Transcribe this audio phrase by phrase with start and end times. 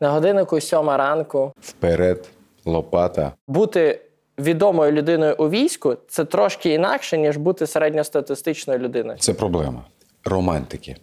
[0.00, 1.52] На годиннику сьома ранку.
[1.60, 2.28] Вперед,
[2.64, 3.32] лопата.
[3.48, 4.00] Бути
[4.38, 9.18] відомою людиною у війську це трошки інакше, ніж бути середньостатистичною людиною.
[9.18, 9.84] Це проблема.
[10.24, 10.96] Романтики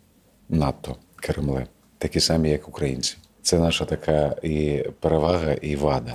[0.49, 1.65] надто Кремли,
[1.97, 3.17] такі самі, як українці.
[3.41, 6.13] Це наша така і перевага, і вада.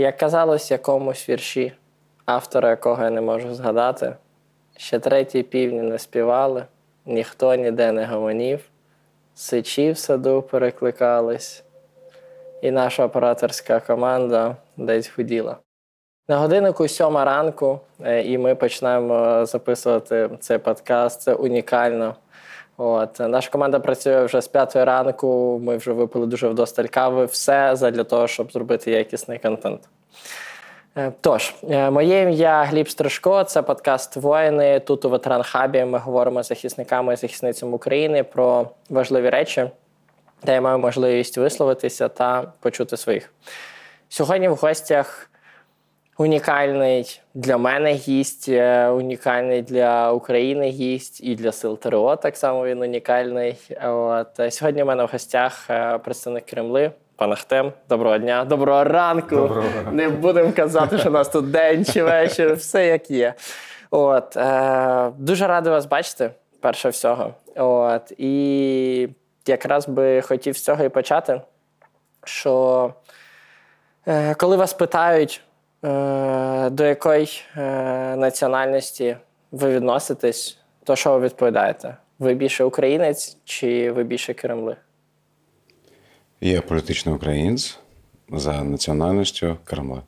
[0.00, 1.72] Як казалось якомусь вірші,
[2.26, 4.14] автора якого я не можу згадати,
[4.76, 6.64] ще треті півні не співали,
[7.06, 8.60] ніхто ніде не гомонів,
[9.34, 11.64] сичі в саду перекликались,
[12.62, 15.56] і наша операторська команда десь гуділа.
[16.28, 21.20] На годиннику сьома ранку, е, і ми починаємо записувати цей подкаст.
[21.20, 22.14] Це унікально.
[22.82, 25.60] От наша команда працює вже з п'ятої ранку.
[25.64, 27.24] Ми вже випили дуже вдосталь кави.
[27.24, 29.80] Все для того, щоб зробити якісний контент.
[30.96, 34.80] Е, тож, е, моє ім'я Гліб Стрижко, це подкаст Воїни.
[34.80, 39.70] Тут у ветеран хабі ми говоримо з захисниками і захисницями України про важливі речі,
[40.44, 43.32] де я маю можливість висловитися та почути своїх.
[44.08, 45.30] Сьогодні в гостях
[46.20, 52.66] унікальний для мене гість, е, унікальний для України гість і для сил ТРО так само
[52.66, 53.56] він унікальний.
[53.84, 56.90] От е, Сьогодні в мене в гостях е, представник Кремли.
[57.16, 59.36] Пан Ахтем, доброго дня, доброго ранку.
[59.36, 63.34] Доброго Не будемо казати, що у нас тут день чи вечір, все як є.
[63.90, 67.34] От, е, Дуже радий вас бачити, перше всього.
[67.56, 69.08] От, І
[69.46, 71.40] якраз би хотів з цього і почати.
[72.24, 72.94] Що
[74.06, 75.42] е, коли вас питають,
[76.70, 79.16] до якої е, національності
[79.52, 81.96] ви відноситесь, то що ви відповідаєте?
[82.18, 84.76] Ви більше українець чи ви більше Кремли?
[86.40, 87.78] Я політичний українець
[88.32, 90.02] за національністю Кремля.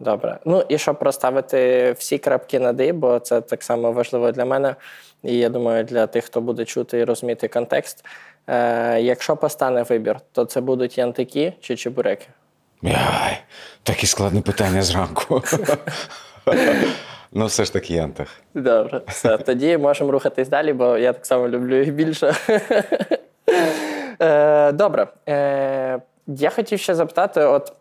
[0.00, 0.38] Добре.
[0.44, 4.74] Ну і щоб проставити всі крапки над «і», бо це так само важливо для мене,
[5.22, 8.04] і я думаю, для тих, хто буде чути і розуміти контекст.
[8.46, 12.26] Е, Якщо постане вибір, то це будуть янтики чи чебуреки?
[12.82, 13.38] Яй,
[13.82, 15.42] такі складне питання зранку.
[17.32, 18.28] Ну, все ж таки янтах.
[18.54, 19.38] Добре, все.
[19.38, 22.34] Тоді можемо рухатись далі, бо я так само люблю їх більше.
[24.22, 25.06] Е, добре.
[25.28, 27.72] Е, я хотів ще запитати: от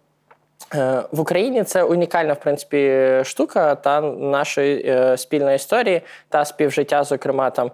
[0.75, 7.49] е, в Україні це унікальна, в принципі, штука та нашої спільної історії та співжиття, зокрема
[7.49, 7.71] там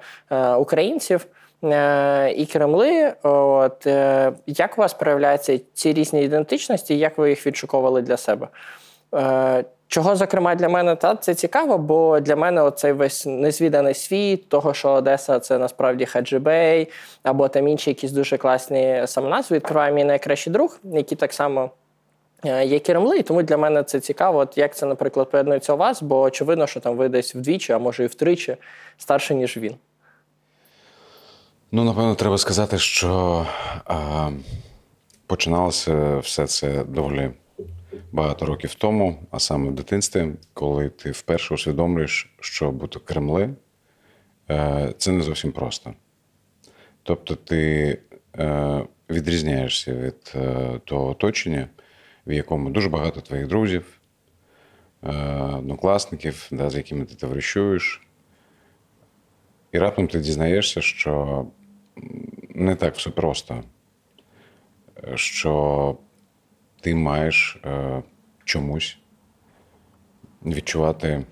[0.60, 1.26] українців.
[1.64, 3.14] Е, і Кремли.
[3.24, 8.48] От е, як у вас проявляються ці різні ідентичності, як ви їх відшуковували для себе?
[9.16, 14.50] Е, чого, зокрема, для мене та це цікаво, бо для мене оцей весь незвіданий світ,
[14.50, 16.90] того, що Одеса це насправді Хаджибей,
[17.24, 21.72] або там інші якісь дуже класні самоназви, відкриває мій найкращий друг, який так само
[22.64, 26.02] є Кремли, і тому для мене це цікаво, от як це, наприклад, поєднується у вас,
[26.02, 28.58] бо очевидно, що там ви десь вдвічі, а може і втричі
[28.98, 29.76] старше, ніж він.
[31.76, 33.46] Ну, напевно, треба сказати, що
[33.86, 34.32] а,
[35.28, 37.32] починалося все це доволі
[38.12, 43.50] багато років тому, а саме в дитинстві, коли ти вперше усвідомлюєш, що бути Кремли
[44.50, 45.94] е, це не зовсім просто.
[47.04, 48.00] Тобто ти
[48.38, 51.68] е, відрізняєшся від е, того оточення,
[52.28, 54.00] в якому дуже багато твоїх друзів,
[55.58, 58.02] однокласників, да, з якими ти товаришуєш.
[59.72, 61.46] І раптом ти дізнаєшся, що
[62.50, 63.64] не так все просто,
[65.16, 65.98] що
[66.82, 68.04] ти маєш е,
[68.44, 68.98] чомусь
[70.46, 71.26] відчувати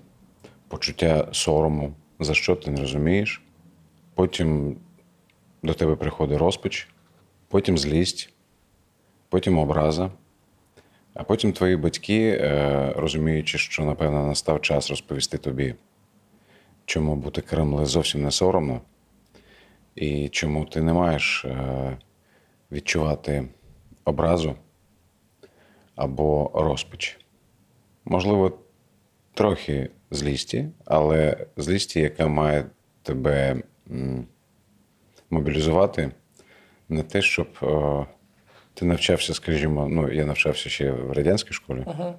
[0.68, 3.42] почуття сорому, за що ти не розумієш.
[4.14, 4.76] Потім
[5.62, 6.88] до тебе приходить розпач,
[7.48, 8.32] потім злість,
[9.28, 10.10] потім образа.
[11.14, 15.74] А потім твої батьки, е, розуміючи, що, напевно, настав час розповісти тобі,
[16.84, 18.80] чому бути Кремле зовсім не соромно,
[19.94, 21.98] і чому ти не маєш е,
[22.72, 23.48] відчувати
[24.04, 24.54] образу
[25.94, 27.18] або розпач.
[28.04, 28.58] Можливо,
[29.34, 32.66] трохи злісті, але злісті, яка має
[33.02, 33.62] тебе
[35.30, 36.10] мобілізувати,
[36.88, 38.06] не те, щоб е,
[38.74, 42.14] ти навчався, скажімо, ну, я навчався ще в радянській школі, uh-huh.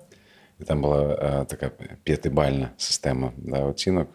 [0.59, 1.71] і там була е, така
[2.03, 4.09] п'ятибальна система да, оцінок.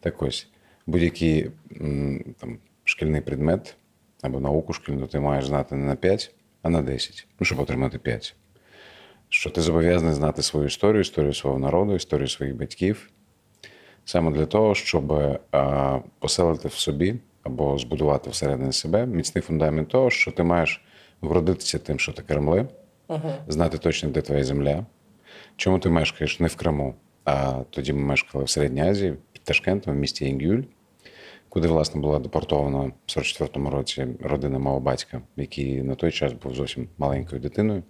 [0.00, 0.48] Так ось
[0.86, 1.50] будь-який
[2.38, 3.76] там шкільний предмет
[4.22, 7.98] або науку шкільну ти маєш знати не на 5, а на 10, ну, щоб отримати
[7.98, 8.36] 5.
[9.28, 13.10] Що ти зобов'язаний знати свою історію, історію свого народу, історію своїх батьків,
[14.04, 15.12] саме для того, щоб
[15.52, 20.84] а, поселити в собі або збудувати всередині себе міцний фундамент того, що ти маєш
[21.20, 22.68] гордитися тим, що ти Кремли,
[23.48, 24.86] знати точно, де твоя земля.
[25.56, 26.94] Чому ти мешкаєш не в Криму,
[27.24, 30.62] а тоді ми мешкали в Середній Азії, під Ташкентом, в місті Інгюль,
[31.54, 36.54] куди, власне, була депортована в 44-му році родина мого батька, який на той час був
[36.54, 37.82] зовсім маленькою дитиною.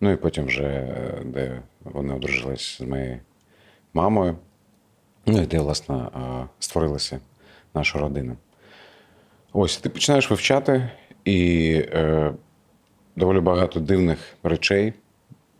[0.00, 3.20] Ну і потім вже, е, де вони одружились з моєю
[3.94, 4.36] мамою.
[5.26, 6.08] Ну і де, власне, е,
[6.58, 7.20] створилася
[7.74, 8.36] наша родина.
[9.52, 10.90] Ось ти починаєш вивчати,
[11.24, 12.32] і е,
[13.16, 14.92] доволі багато дивних речей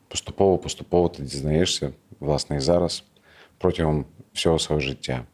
[0.09, 1.91] поступово, поступово ти дізнаєшся,
[2.21, 3.05] власне, і зараз,
[3.59, 5.25] протягом всього свого життя.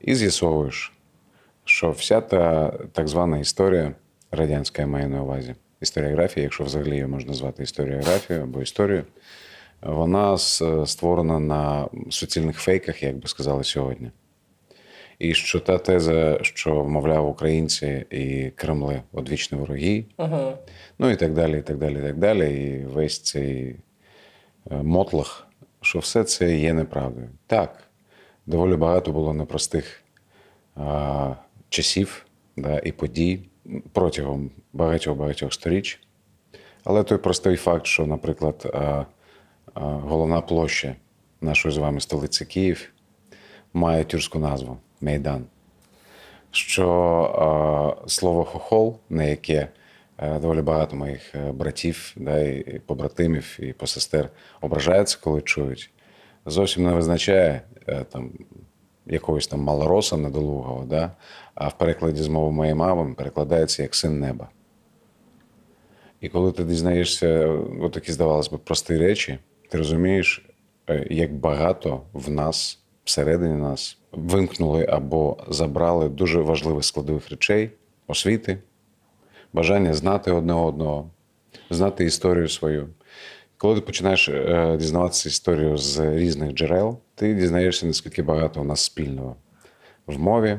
[0.00, 0.93] І з'ясовуєш,
[1.64, 3.94] що вся та так звана історія
[4.30, 9.04] радянська я маю на увазі, історіографія, якщо взагалі її можна назвати історіографією або історією,
[9.82, 10.38] вона
[10.86, 14.10] створена на суцільних фейках, як би сказали сьогодні.
[15.18, 20.04] І що та теза, що, мовляв, українці і Кремли одвічні вороги,
[20.98, 22.64] ну і так далі, і так далі, і так далі.
[22.64, 23.76] І весь цей
[24.70, 25.46] е, мотлах,
[25.80, 27.28] що все це є неправдою.
[27.46, 27.84] Так,
[28.46, 30.02] доволі багато було непростих
[30.76, 31.34] а,
[31.74, 32.26] часів
[32.56, 33.40] да, і подій
[33.92, 36.00] протягом багатьох-багатьох сторіч.
[36.84, 39.04] Але той простий факт, що, наприклад, а,
[39.74, 40.94] а, головна площа
[41.40, 42.92] нашої з вами столиці Київ
[43.72, 45.44] має тюркську назву Мейдан.
[46.50, 46.88] Що
[48.04, 49.68] а, слово хохол, на яке
[50.18, 54.30] е, доволі багато моїх е, братів, да, і побратимів, і посестер
[54.60, 55.90] ображаються, коли чують,
[56.46, 58.30] зовсім не визначає е, там,
[59.06, 61.10] якогось там малороса недолугого, да,
[61.54, 64.48] а в перекладі з мови моєї мами перекладається як син неба.
[66.20, 67.48] І коли ти дізнаєшся
[67.82, 70.46] от такі, здавалось би, прості речі, ти розумієш,
[70.88, 77.70] е, як багато в нас, всередині нас, вимкнули або забрали дуже важливих складових речей,
[78.06, 78.58] освіти,
[79.52, 81.10] бажання знати одне одного,
[81.70, 82.88] знати історію свою.
[83.56, 88.80] Коли ти починаєш е, дізнаватися історію з різних джерел, ти дізнаєшся, наскільки багато у нас
[88.80, 89.36] спільного
[90.06, 90.58] в мові,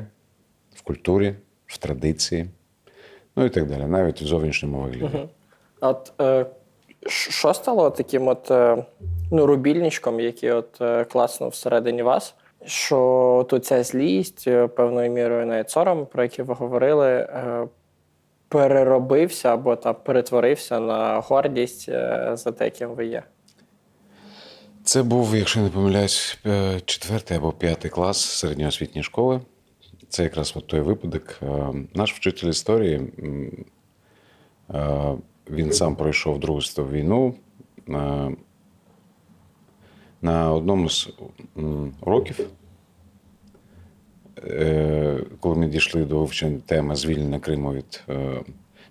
[0.86, 1.34] культурі,
[1.66, 2.46] в традиції,
[3.36, 5.18] ну і так далі, навіть в зовнішньому вигляді.
[5.80, 6.46] А От е,
[7.06, 8.84] що стало таким от е,
[9.32, 12.34] ну, рубільничком, який от е, класно всередині вас?
[12.64, 17.68] Що тут ця злість, е, певною мірою навіть сором, про який ви говорили, е,
[18.48, 23.22] переробився або та перетворився на гордість е, за те, ким ви є.
[24.84, 26.38] Це був, якщо не помиляюсь,
[26.84, 29.40] четвертий або п'ятий клас середньоосвітньої школи.
[30.16, 31.38] Це якраз от той випадок.
[31.42, 33.00] Е, Наш вчитель історії,
[34.70, 35.14] е,
[35.50, 37.34] він сам пройшов Другу світову війну.
[37.88, 38.30] Е,
[40.22, 41.08] На одному з
[42.00, 42.48] уроків,
[45.40, 48.04] коли ми дійшли до вивчення теми звільнення Криму від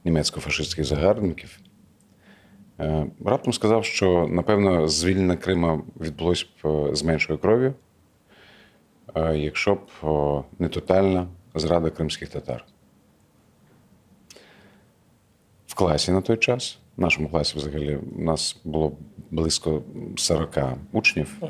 [0.03, 1.59] німецько-фашистських загарбників,
[3.25, 7.73] Раптом сказав, що напевно звільнення Крима відбулось б з меншою кров'ю,
[9.15, 9.79] якщо б
[10.59, 12.65] не тотальна зрада кримських татар.
[15.67, 18.97] В класі на той час, в нашому класі взагалі, у нас було
[19.31, 19.83] близько
[20.17, 20.57] 40
[20.91, 21.41] учнів,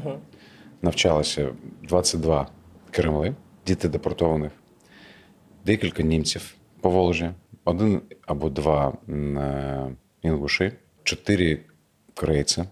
[0.81, 1.49] навчалося
[1.83, 2.47] 22
[2.91, 3.35] Кремли,
[3.65, 4.51] діти депортованих,
[5.65, 7.31] декілька німців по Волжі,
[7.65, 10.71] один або два е, інгуші,
[11.03, 11.59] чотири
[12.13, 12.63] корейці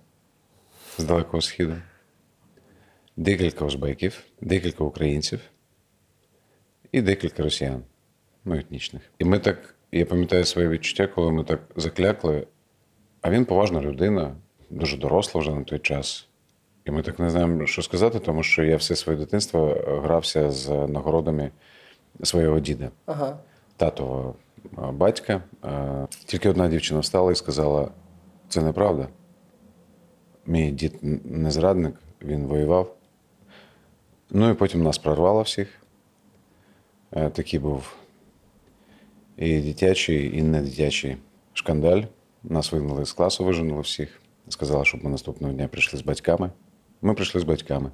[0.98, 1.74] з Далекого Східу,
[3.17, 5.39] декілька узбеків, декілька українців
[6.91, 7.84] і декілька росіян,
[8.46, 9.01] ну, етнічних.
[9.20, 12.48] І ми так, я пам'ятаю своє відчуття, коли ми так заклякли.
[13.22, 14.36] А він поважна людина,
[14.70, 16.27] дуже доросла вже на той час.
[16.86, 20.51] І ми так не знаємо, що сказати, тому що я все своє дитинство е, грався
[20.51, 21.51] з нагородами
[22.24, 23.38] свого діда Ага.
[23.77, 25.43] татового е, батька.
[25.65, 27.91] Е, Тільки одна дівчина встала і сказала:
[28.50, 29.08] це неправда.
[30.46, 32.96] Мій дід не зрадник, він воював.
[34.30, 35.82] Ну і потім нас прорвало всіх.
[37.12, 37.96] Е, Такий був
[39.38, 41.18] і дитячий, і не дитячий
[41.53, 42.01] шкандаль.
[42.44, 44.22] Нас вигнали з класу, виженули всіх.
[44.50, 46.51] Сказали, щоб ми наступного дня прийшли з батьками.
[47.01, 47.92] Ми прийшли з батьками.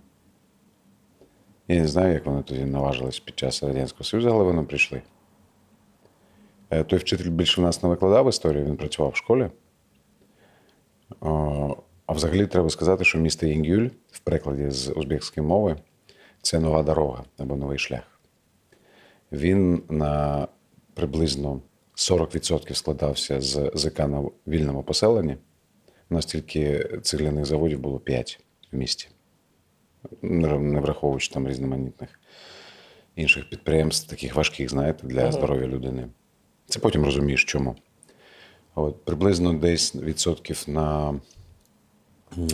[1.67, 5.01] Я не знаю, як вони тоді наважились під час Радянського Союзу, але вони прийшли.
[6.69, 9.49] Е, Той вчитель більше в нас не викладав історію, він працював в школі.
[12.05, 15.75] А взагалі треба сказати, що місто Інгюль в перекладі з узбекської мови
[16.41, 18.19] це нова дорога або новий шлях.
[19.31, 20.47] Він на
[20.93, 21.61] приблизно
[21.95, 25.37] 40% складався з ЗК на вільному поселенні.
[26.09, 28.39] У нас тільки цегляних заводів було 5
[28.71, 29.07] в місті,
[30.21, 32.19] не враховуючи там різноманітних
[33.15, 36.07] інших підприємств, таких важких, знаєте, для здоров'я людини.
[36.65, 37.75] Це потім розумієш, чому.
[38.75, 41.19] От, приблизно десь відсотків на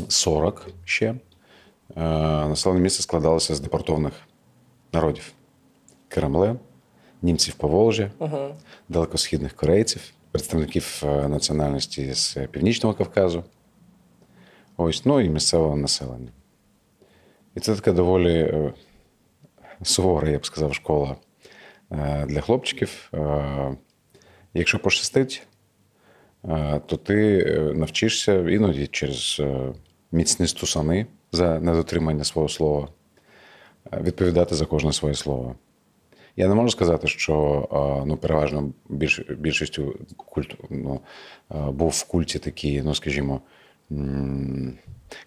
[0.08, 1.16] 40 ще
[1.96, 4.14] населене місце складалося з депортованих
[4.94, 5.34] народів.
[6.08, 6.56] Кремле,
[7.22, 8.12] німців Поволжя,
[8.90, 10.02] далекосхідних корейців,
[10.32, 13.44] представників е, національності з Північного Кавказу.
[14.78, 16.30] Ось, ну і місцевого населення.
[17.56, 18.74] І це така доволі е,
[19.84, 21.16] сувора, я б сказав, школа
[21.92, 23.10] е, для хлопчиків.
[23.14, 23.78] Е,
[24.54, 25.48] Якщо пощастить,
[26.46, 29.74] е, то ти е, навчишся іноді через е,
[30.12, 32.88] міцні стусани за недотримання свого слова
[33.94, 35.56] е, відповідати за кожне своє слово.
[36.38, 41.00] Я не можу сказати, що е, ну, переважно більш, більшістю культ, ну,
[41.52, 43.42] е, був в культі такий, ну скажімо,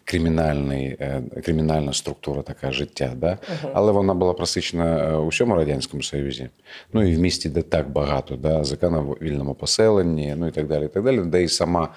[0.04, 0.98] кримінальний,
[1.44, 3.12] кримінальна структура така життя.
[3.16, 3.38] Да?
[3.72, 6.48] Але вона була просичена у всьому Радянському Союзі.
[6.92, 8.64] Ну і в місті, де так багато, да?
[8.64, 11.88] ЗК на вільному поселенні, ну і так далі, і так далі, де і сама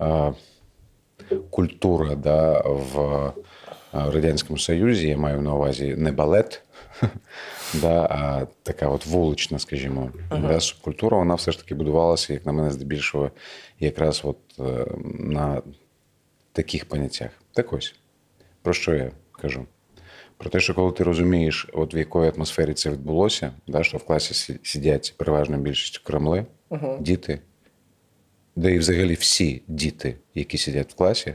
[0.00, 0.32] е,
[1.50, 3.32] культура да, в
[3.94, 6.62] е, Радянському Союзі, я маю на увазі не балет,
[7.74, 12.52] да, а така от вулична, скажімо, да, субкультура, вона все ж таки будувалася, як на
[12.52, 13.30] мене, здебільшого,
[13.80, 14.86] якраз от е,
[15.18, 15.62] на
[16.52, 17.30] таких поняттях.
[17.52, 17.94] Так ось,
[18.62, 19.66] про що я кажу?
[20.36, 24.04] Про те, що коли ти розумієш, от в якої атмосфері це відбулося, да, що в
[24.04, 26.46] класі сидять переважно більшістю кремли,
[27.00, 27.38] діти,
[28.56, 31.34] де і взагалі всі діти, які сидять в класі,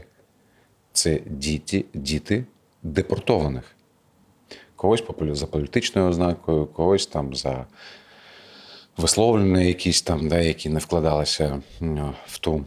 [0.98, 2.44] це діти, діти
[2.82, 3.64] депортованих.
[4.76, 7.66] Когось за політичною ознакою, когось там за
[8.96, 11.62] висловлення якісь там, да, які не вкладалися
[12.26, 12.64] в ту.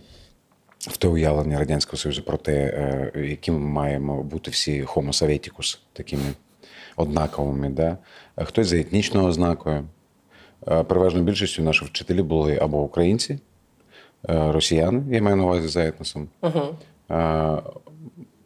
[0.77, 2.53] В те уявлення Радянського Союзу про те,
[3.15, 6.33] е, якими маємо бути всі homo советикус, такими
[6.95, 7.69] однаковими.
[7.69, 7.97] Да?
[8.35, 9.87] Хтось за етнічною ознакою.
[10.67, 13.39] Е, Переважно більшістю наші вчителі були або українці, е,
[14.51, 16.29] росіяни, я маю на увазі за етносом,
[17.11, 17.61] е,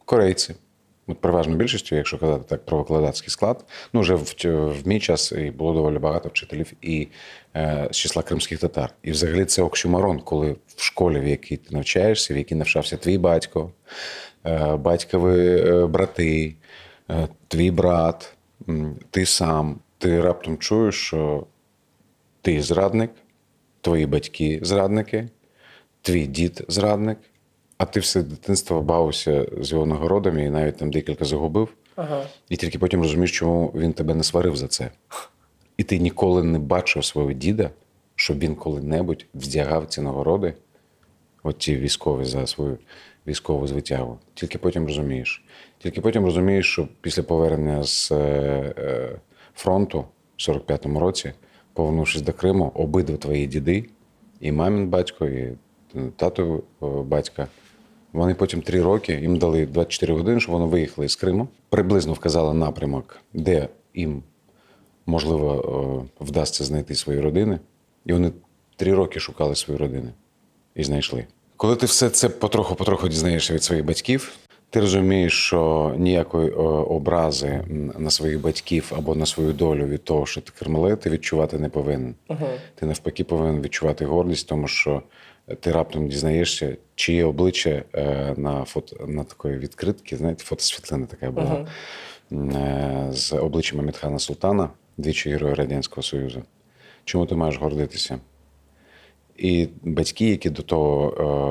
[0.05, 0.55] корейці.
[1.07, 5.31] От переважно більшістю, якщо казати так про викладацький склад, ну вже в, в мій час
[5.31, 7.07] і було доволі багато вчителів і
[7.55, 8.93] е, з числа кримських татар.
[9.03, 13.17] І взагалі це оксюмарон, коли в школі, в якій ти навчаєшся, в якій навчався твій
[13.17, 13.71] батько,
[14.45, 16.55] е, батькові е, брати,
[17.09, 18.33] е, твій брат,
[19.11, 21.47] ти сам, ти раптом чуєш, що
[22.41, 23.11] ти зрадник,
[23.81, 25.29] твої батьки зрадники,
[26.01, 27.17] твій дід зрадник,
[27.77, 31.73] а ти все дитинство бавився з його нагородами і навіть там декілька загубив.
[32.49, 34.91] І тільки потім розумієш, чому він тебе не сварив за це.
[35.77, 37.69] І ти ніколи не бачив свого діда,
[38.15, 40.53] щоб він коли-небудь вдягав ці нагороди,
[41.43, 42.77] от ті військові за свою
[43.27, 44.19] військову звитягу.
[44.33, 45.45] Тільки потім розумієш.
[45.77, 48.15] Тільки потім розумієш, що після повернення з е,
[48.77, 49.19] е,
[49.55, 50.05] фронту
[50.37, 51.33] в 45-му році,
[51.73, 53.85] повернувшись до Криму, обидва твої діди,
[54.39, 55.57] і мамін батько, і
[56.15, 57.47] тато батька,
[58.15, 62.53] вони потім три роки, їм дали 24 години, щоб вони виїхали з Криму, приблизно вказали
[62.53, 64.23] напрямок, де їм
[65.05, 67.59] можливо е, вдасться знайти свої родини.
[68.05, 68.31] І вони
[68.75, 70.09] три роки шукали свої родини
[70.75, 71.25] і знайшли.
[71.57, 74.31] Коли ти все це потроху-потроху дізнаєшся від своїх батьків,
[74.69, 77.63] ти розумієш, що ніякої е, образи
[77.97, 81.69] на своїх батьків або на свою долю від того, що ти кремле, ти відчувати не
[81.69, 82.15] повинен.
[82.75, 85.01] Ти навпаки повинен відчувати гордість, тому що
[85.59, 91.67] ти раптом дізнаєшся, чиє обличчя е, на фото на такої відкритки, знаєте, фотосвітлина така була
[92.31, 96.43] е, з обличчям Амітхана Султана, двічі героя Радянського Союзу.
[97.03, 98.19] Чому ти маєш гордитися?
[99.37, 101.09] І батьки, які до того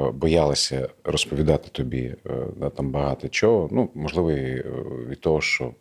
[0.09, 2.15] е, боялися розповідати тобі
[2.57, 4.65] да, там багато чого, ну, можливо, і
[5.09, 5.73] від того, що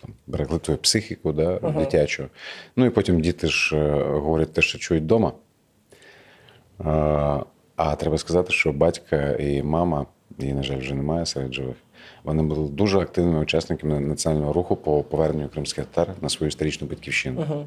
[0.00, 2.28] там, берегли твою психіку да, дитячу.
[2.76, 5.32] Ну і потім діти ж говорять те, що чують вдома.
[6.78, 10.06] А, треба сказати, що батька і мама,
[10.38, 11.76] її, на жаль, вже немає серед живих.
[12.24, 17.66] Вони були дуже активними учасниками національного руху по поверненню кримських татар на свою історичну батьківщину.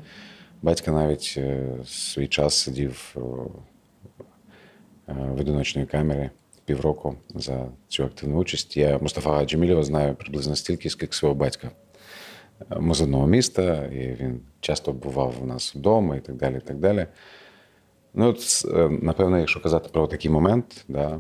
[0.62, 3.20] Батько навіть е, свій час сидів е,
[5.08, 6.30] в одиночній камері
[6.66, 8.78] півроку за цю активну участь.
[8.78, 11.72] Я Мустафа Джемілєва знаю приблизно стільки, скільки свого батька.
[12.80, 16.56] Ми з одного міста, і він часто бував у нас вдома і так далі.
[16.58, 17.08] І так далі.
[18.14, 21.20] Ну, от, е, напевно, якщо казати про такий момент, да,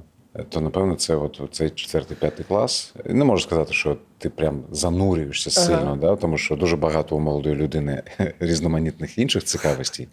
[0.49, 2.93] то напевно це от цей четвертий, п'ятий клас.
[3.05, 7.55] Не можу сказати, що ти прям занурюєшся сильно, да, тому що дуже багато у молодої
[7.55, 8.03] людини
[8.39, 10.07] різноманітних інших цікавостей.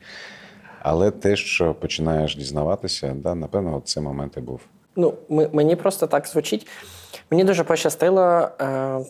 [0.83, 4.61] Але те, що починаєш дізнаватися, да, напевно, от це момент і був.
[4.97, 6.67] Ну, ми, мені просто так звучить.
[7.31, 8.49] Мені дуже пощастило.
[8.61, 9.01] Е,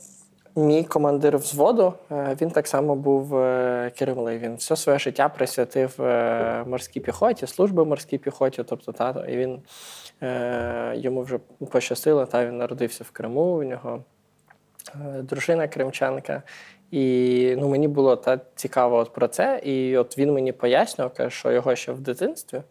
[0.59, 4.39] мій командир взводу, е, він так само був е, Кирилий.
[4.39, 8.63] Він все своє життя присвятив е, морській піхоті, служби морській піхоті.
[8.63, 9.61] Тобто, та, і він
[10.95, 11.39] йому вже
[11.71, 13.41] пощастило, та він народився в Криму.
[13.41, 14.05] У нього
[15.23, 16.43] дружина кримчанка.
[16.91, 19.61] І ну, мені було та цікаво от про це.
[19.65, 22.63] І от він мені пояснював, що його ще в дитинстві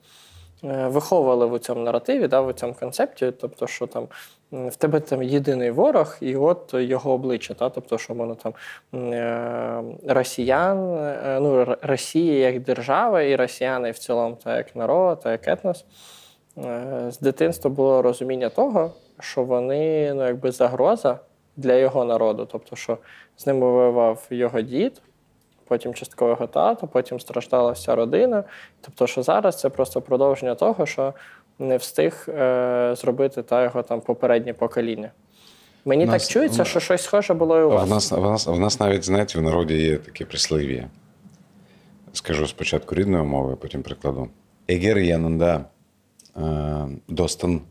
[0.64, 3.32] виховували в цьому наративі, да, в цьому концепті.
[3.32, 4.08] Тобто, що там
[4.52, 7.54] в тебе там єдиний ворог, і от його обличчя.
[7.54, 8.54] Та, тобто, що воно там
[8.94, 15.32] е, росіян, е, ну, Росія як держава, і росіяни в цілому, та як народ, та
[15.32, 15.86] як етнос.
[16.58, 21.20] Е, З дитинства було розуміння того, що вони ну, якби загроза
[21.58, 22.48] для його народу.
[22.52, 22.98] Тобто, що
[23.38, 25.02] з ним воював його дід,
[25.68, 28.44] потім частково його тато, потім страждала вся родина.
[28.82, 31.14] Тобто, що зараз це просто продовження того, що
[31.60, 35.12] не встиг е, зробити та його там попереднє покоління.
[35.86, 37.90] Мені Нас- так чується, що щось схоже було і у вас.
[37.90, 40.90] В нас, в, нас, в нас навіть, знаєте, в народі є таке прислів'я.
[42.14, 44.30] Скажу спочатку рідною мовою, потім прикладу.
[44.70, 45.66] Егер янында
[46.38, 47.62] е, достан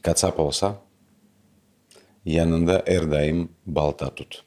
[0.00, 0.74] кацап болса,
[2.24, 4.44] янында ердаїм балта тут.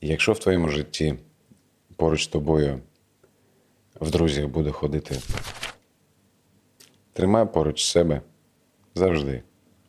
[0.00, 1.14] Якщо в твоєму житті
[1.96, 2.80] поруч з тобою
[4.00, 5.16] в друзях буде ходити,
[7.12, 8.22] тримай поруч себе
[8.94, 9.42] завжди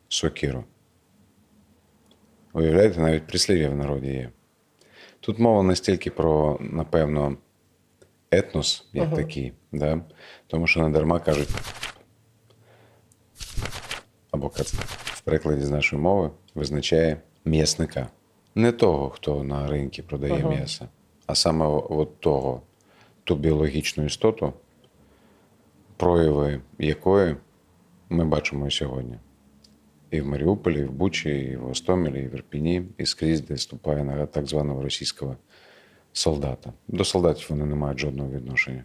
[0.08, 0.64] сокиру.
[2.52, 4.30] Уявляєте, навіть прислів'я в народі є.
[5.20, 7.36] Тут мова не стільки про, напевно,
[8.30, 10.04] етнос як такий, да?
[10.46, 11.48] тому що не дарма кажуть,
[14.30, 18.08] або в перекладі з нашої мови визначає м'ясника.
[18.54, 20.88] Не того, хто на ринку продає м'ясо,
[21.26, 22.62] а саме от того,
[23.24, 24.52] ту біологічну істоту,
[25.96, 27.36] прояви якої
[28.08, 29.18] ми бачимо сьогодні.
[30.10, 33.56] І в Маріуполі, і в Бучі, і в Остомілі, і в Ірпіні, і скрізь, де
[33.56, 35.36] ступає нога так званого російського
[36.12, 36.72] солдата.
[36.88, 38.84] До солдатів вони не мають жодного відношення.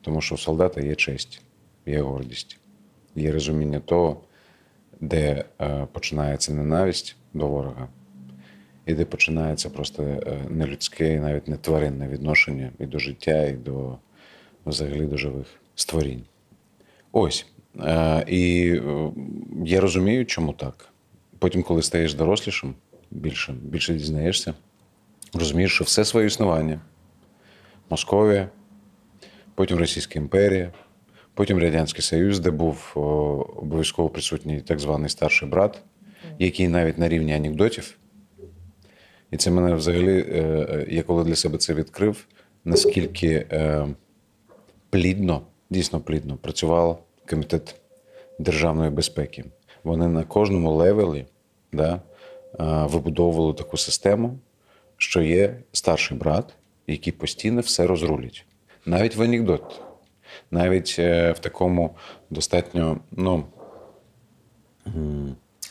[0.00, 1.42] Тому що у солдата є честь,
[1.86, 2.58] є гордість,
[3.14, 4.20] є розуміння того,
[5.00, 7.88] де е, починається ненависть до ворога,
[8.86, 13.52] і де починається просто е, нелюдське і навіть не тваринне відношення і до життя, і
[13.52, 13.98] до
[14.66, 16.22] взагалі до живих створінь.
[17.12, 17.46] Ось.
[17.80, 19.10] Е, і е,
[19.64, 20.88] я розумію, чому так.
[21.38, 22.74] Потім, коли стаєш дорослішим,
[23.10, 24.54] більше, більше дізнаєшся,
[25.34, 26.80] розумієш, що все своє існування
[27.90, 28.48] Московія,
[29.54, 30.72] потім Російська імперія,
[31.34, 32.92] потім Радянський Союз, де був
[33.56, 35.82] обов'язково присутній так званий старший брат,
[36.38, 37.98] який навіть на рівні анекдотів.
[39.34, 42.26] І це мене взагалі, е, е, я коли для себе це відкрив,
[42.64, 43.86] наскільки е,
[44.90, 47.74] плідно, дійсно плідно працював комітет
[48.38, 49.44] державної безпеки.
[49.84, 51.26] Вони на кожному левелі
[51.72, 52.00] да,
[52.84, 54.38] вибудовували таку систему,
[54.96, 56.54] що є старший брат,
[56.86, 58.46] який постійно все розрулить.
[58.86, 59.80] Навіть в анекдот,
[60.50, 61.96] навіть в такому
[62.30, 63.44] достатньо ну,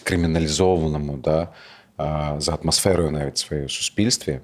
[0.04, 1.48] криміналізованому, да,
[2.38, 4.40] за атмосферою навіть в своєму суспільстві.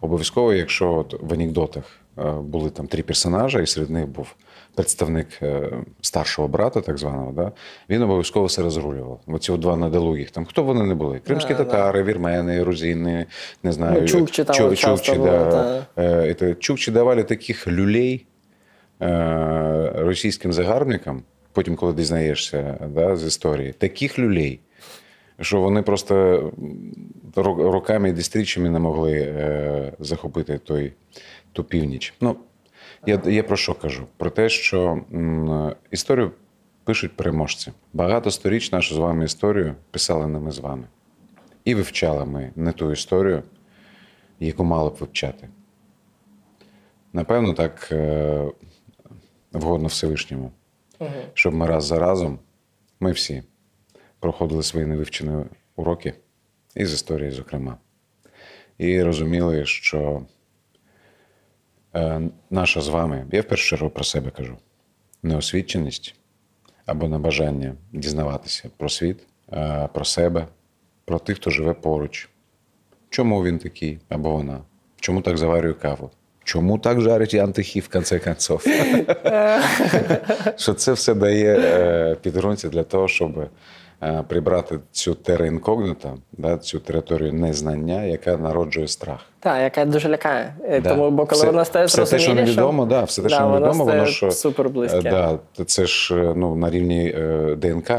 [0.00, 1.84] Обов'язково, якщо от в анекдотах
[2.18, 4.34] е, були там три персонажі, і серед них був
[4.74, 7.52] представник е, старшого брата, так званого, да,
[7.88, 9.20] він обов'язково все розрулював.
[9.26, 11.18] Оці два недолугих, там хто вони не були?
[11.18, 11.64] Кримські Да, да.
[11.64, 13.26] татари, вірмени, грузини,
[13.62, 14.00] не знаю.
[14.00, 15.86] Ну, чукчі там чу- чукчі, були, да.
[15.96, 16.02] Е,
[16.34, 18.26] это, чукчі давали таких люлей
[19.02, 21.22] е, російським загарбникам,
[21.52, 24.60] потім, коли дізнаєшся да, з історії, таких люлей,
[25.40, 26.52] що вони просто
[27.34, 30.92] руками і десятиріччями не могли е, захопити той,
[31.52, 32.14] ту північ.
[32.20, 32.36] Ну,
[33.06, 34.06] я, я про що кажу?
[34.16, 36.32] Про те, що м, історію
[36.84, 37.72] пишуть переможці.
[37.92, 40.84] Багато сторіч нашу з вами історію писали не ми з вами.
[41.64, 43.42] І вивчали ми не ту історію,
[44.40, 45.48] яку мали б вивчати.
[47.12, 48.50] Напевно, так е,
[49.52, 50.52] вгодно Всевишньому,
[51.34, 52.38] щоб ми раз за разом,
[53.00, 53.42] ми всі
[54.20, 55.44] проходили свої невивчені
[55.76, 56.14] уроки,
[56.74, 57.76] і з історії, зокрема,
[58.78, 60.22] і розуміли, що
[61.94, 64.56] е, наша з вами, я в першу чергу про себе кажу,
[65.22, 66.14] неосвіченість
[66.86, 69.18] або небажання дізнаватися про світ,
[69.52, 70.46] е, про себе,
[71.04, 72.28] про тих, хто живе поруч.
[73.10, 74.60] Чому він такий або вона?
[75.00, 76.10] Чому так заварює каву?
[76.44, 78.66] Чому так жарить антихів, в конце концов?
[80.56, 83.48] Що це все дає е, підґрунтя для того, щоб е,
[84.28, 89.20] прибрати цю тера інкогніта, да, цю територію незнання, яка народжує страх.
[89.40, 90.54] Так, яка дуже лякає.
[90.64, 90.88] Е, Да.
[90.90, 93.48] Тому, бо коли все, вона стає все те, що невідомо, да, все те, що да,
[93.48, 94.98] невідомо, стає воно що супер близьке.
[94.98, 97.90] е, Да, це ж е, ну, на рівні е, ДНК.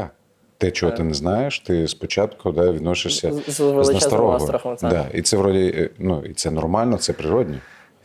[0.58, 4.60] те, чого ти не знаєш, ти спочатку да, відносишся З- з з, насторогою.
[4.82, 5.06] Да.
[5.14, 7.56] І це вроді, е, ну, і це нормально, це природньо.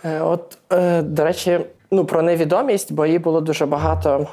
[0.06, 1.60] Е, От, е, до речі,
[1.92, 4.28] ну, про невідомість, бо її було дуже багато.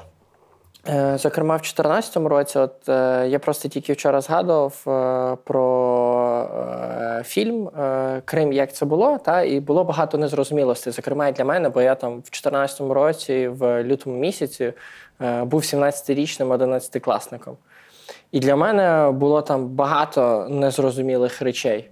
[0.88, 6.48] Е, Зокрема, в 2014 році, от е, я просто тільки вчора згадував е, про
[7.24, 7.70] фільм
[8.24, 10.92] Крим, як це було, та і було багато незрозумілостей.
[10.92, 14.72] Зокрема, і для мене, бо я там в 2014 році, в лютому місяці,
[15.20, 17.56] був 17-річним 11-класником.
[18.32, 21.90] І для мене було там багато незрозумілих речей.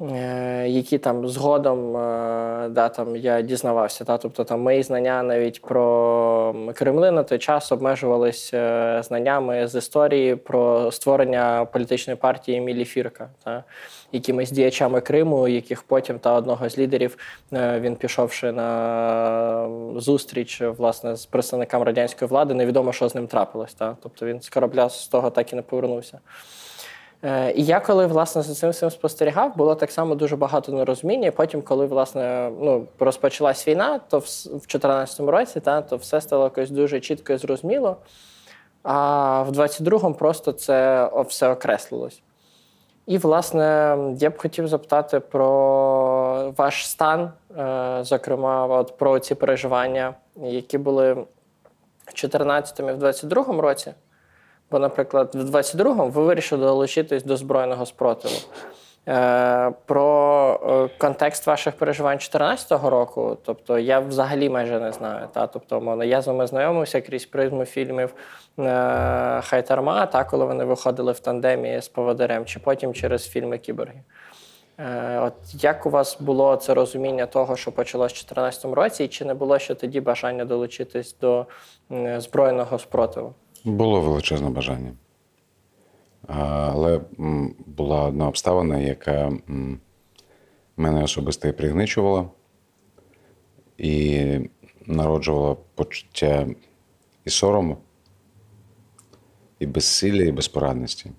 [0.00, 4.04] Е, які там згодом е, да, там, я дізнавався.
[4.04, 9.74] Та, тобто там мої знання навіть про Кремли на той час обмежувалися е, знаннями з
[9.74, 13.64] історії про створення політичної партії Емілі Фірка, та,
[14.12, 17.16] якимись діячами Криму, яких потім та одного з лідерів
[17.52, 23.74] він пішовши на зустріч власне з представниками радянської влади, невідомо, що з ним трапилось.
[23.74, 23.96] Та.
[24.02, 26.18] Тобто він з корабля з того так і не повернувся.
[27.24, 31.30] Е, І я коли власне за цим всім спостерігав, було так само дуже багато нерозуміння.
[31.30, 36.70] Потім, коли власне ну, розпочалась війна, то в 2014 році, та, то все стало якось
[36.70, 37.96] дуже чітко і зрозуміло.
[38.82, 42.22] А в 22-му просто це все окреслилось.
[43.06, 50.14] І, власне, я б хотів запитати про ваш стан, е, зокрема, от про ці переживання,
[50.36, 51.16] які були в
[52.06, 53.92] 2014 і в 2022 році.
[54.74, 58.34] Бо, наприклад, в 22-му ви вирішили долучитись до збройного спротиву.
[59.08, 65.28] Е, про е, контекст ваших переживань 2014 року, тобто я взагалі майже не знаю.
[65.32, 65.46] Та?
[65.46, 68.14] Тобто, я з вами знайомився крізь призму фільмів
[68.58, 74.00] е, Хайтарма, та, коли вони виходили в тандемі з поводирем, чи потім через фільми Кіборги.
[75.20, 79.24] От як у вас було це розуміння того, що почалось в 2014 році, і чи
[79.24, 81.46] не було ще тоді бажання долучитись до
[82.18, 83.34] збройного спротиву?
[83.64, 84.92] Було величезне бажання.
[86.26, 87.00] Але
[87.66, 89.32] була одна обставина, яка
[90.76, 92.30] мене особисто і пригничувала
[93.78, 94.24] і
[94.86, 96.46] народжувала почуття
[97.24, 97.76] і сорому,
[99.58, 101.10] і безсилля, і безпорадності.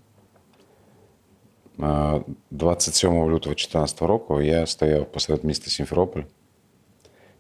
[2.52, 6.22] 27 лютого 2014 року я стояв посеред міста Сімферополь,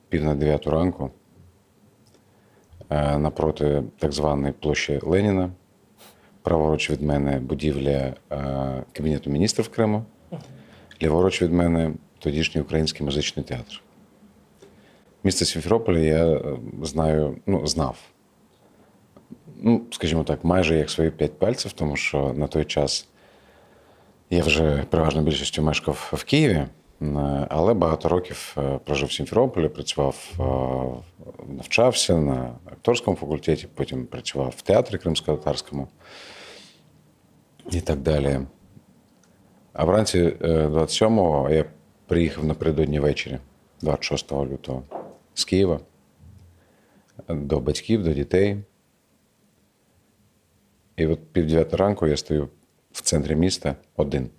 [0.09, 1.11] пів на 9 ранку
[2.89, 5.49] напроти так званої площі Леніна.
[6.41, 8.13] Праворуч від мене будівля е,
[8.93, 10.05] Кабінету міністрів Криму,
[11.01, 13.81] ліворуч від мене тодішній український музичний театр.
[15.23, 17.97] Місто Сімферополя я е, знаю, ну, знав.
[19.61, 23.07] Ну, скажімо так, майже як свої п'ять пальців, тому що на той час
[24.29, 26.67] я вже переважно більшістю мешкав в Києві, е,
[27.49, 34.53] але багато років е, прожив в Сімферополі, працював, е, навчався на акторському факультеті, потім працював
[34.57, 35.87] в театрі кримсько-татарському
[37.71, 38.39] і так далі.
[39.73, 41.65] А вранці е, 27-го я
[42.07, 43.39] приїхав напередодні ввечері,
[43.81, 44.83] 26 лютого,
[45.33, 45.79] з Києва
[47.29, 48.57] до батьків, до дітей.
[50.95, 52.49] І от пів дев'ята ранку я стою
[52.91, 54.29] в центрі міста один.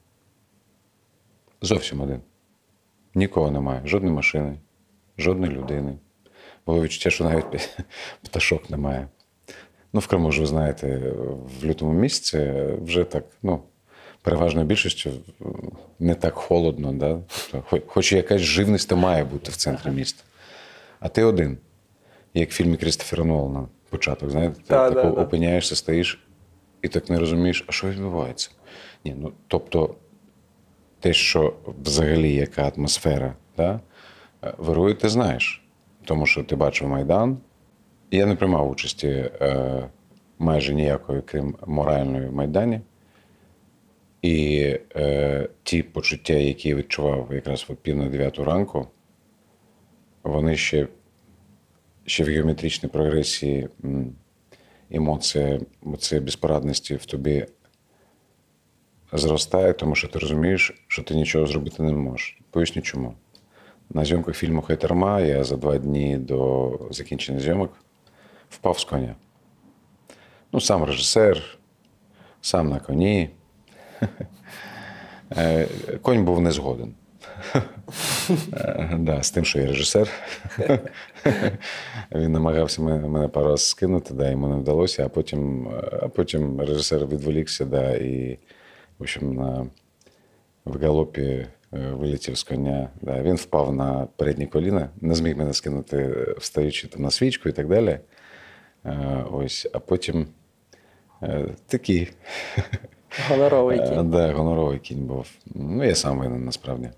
[1.62, 2.20] Зовсім один.
[3.16, 4.56] Нікого немає, жодної машини,
[5.18, 5.98] жодної людини.
[6.66, 7.44] Було відчуття, що навіть
[8.22, 9.08] пташок немає.
[9.92, 11.12] Ну, в Криму ж ви знаєте,
[11.60, 12.52] в лютому місяці
[12.82, 13.62] вже так, ну,
[14.22, 15.10] переважною більшістю
[15.98, 17.20] не так холодно, да?
[17.50, 20.22] тобто, хоч, якась живність то має бути в центрі міста.
[21.00, 21.58] А ти один,
[22.34, 25.22] як в фільмі Крістофера Нолана, початок, знаєте, ти Та, так да, да.
[25.22, 26.26] опиняєшся, стоїш
[26.82, 28.50] і так не розумієш, а що відбувається.
[29.04, 29.94] Ні, ну, тобто,
[31.06, 33.80] те, що взагалі яка атмосфера, да?
[34.44, 35.62] е, вирує, ти знаєш.
[36.04, 37.38] Тому що ти бачив Майдан.
[38.10, 39.88] Я не приймав участі е,
[40.38, 42.80] майже ніякої, крім моральної в Майдані.
[44.22, 44.58] І
[44.96, 48.86] е, ті почуття, які я відчував якраз в пів на дев'яту ранку,
[50.22, 50.88] вони ще,
[52.06, 53.68] ще в геометричній прогресії
[54.90, 55.60] емоція
[56.12, 57.46] безпорадності в тобі
[59.18, 62.38] зростає, тому що ти розумієш, що ти нічого зробити не можеш.
[62.50, 63.14] Поясню чому.
[63.90, 67.72] На зйомках фільму Хайтерма я за два дні до закінчення зйомок
[68.50, 69.14] впав з коня.
[70.52, 71.58] Ну, сам режисер,
[72.40, 73.30] сам на коні.
[75.36, 75.66] Е,
[76.02, 76.94] Конь був не згоден.
[78.52, 80.08] Е, да, з тим, що я режисер.
[82.12, 85.68] Він намагався мене, пару раз скинути, да, йому не вдалося, а потім,
[86.02, 88.38] а потім режисер відволікся, да, і,
[88.98, 89.66] в общем, на,
[90.64, 92.90] в галопі е, вилетів з коня.
[93.02, 93.22] Да.
[93.22, 97.68] Він впав на переднє коліна, не зміг мене скинути, встаючи там на свічку і так
[97.68, 97.98] далі.
[98.84, 100.26] Е, Ось, а потім
[101.22, 102.12] Е, Такий.
[103.28, 104.10] Гоноровий Е, кінь.
[104.10, 105.30] Да, гоноровий кінь був.
[105.54, 106.90] Ну, я сам винен насправді.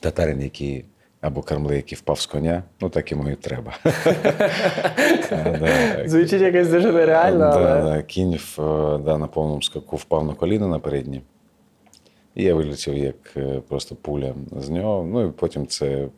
[0.00, 0.84] Татарин, який
[1.20, 3.78] або кормли, який впав з коня, ну так йому і треба.
[6.06, 8.38] Звучить якось дуже нереально, кінь
[9.06, 11.20] на повному скаку впав на коліно на переднє.
[12.34, 15.04] І я вилетів як е, просто пуля з нього.
[15.04, 16.08] Ну і потім це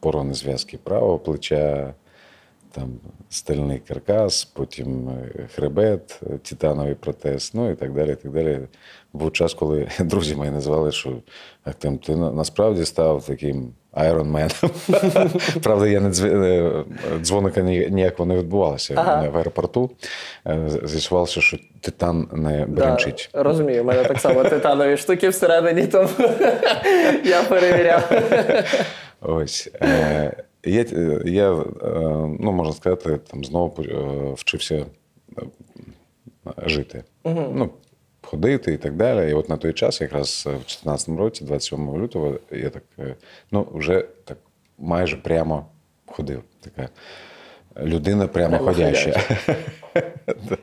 [0.00, 1.94] порони зв'язки правого плеча,
[2.70, 2.90] там
[3.30, 8.12] стальний каркас, потім е, хребет, е, титановий протез, ну і так далі.
[8.12, 8.60] і так далі.
[9.12, 11.16] Був час, коли друзі мої називали, що
[11.64, 14.50] Артем, ти насправді став таким айронменом.
[15.62, 16.72] Правда, я не е,
[17.20, 19.28] дзвоника ні- ніякого не відбувалося Ага.
[19.28, 19.90] в аеропорту.
[20.46, 23.30] Е, З'ясувалося, що титан не Да, бренчить.
[23.32, 26.08] розумію, у мене так само титанові штуки всередині, тому
[27.24, 28.10] я перевіряв.
[29.20, 29.70] Ось.
[30.66, 30.84] Я,
[31.24, 31.56] я е,
[32.40, 33.74] ну, можна сказати, там знову
[34.36, 34.86] вчився
[36.66, 37.04] жити.
[37.24, 37.70] Ну,
[38.24, 39.30] ходити і так далі.
[39.30, 43.14] І от на той час, якраз в 2014 році, 27 лютого, я так е,
[43.50, 44.38] ну, вже так
[44.78, 45.66] майже прямо
[46.06, 46.42] ходив.
[46.60, 46.88] Така
[47.82, 49.38] людина прямо Прямо ходяща.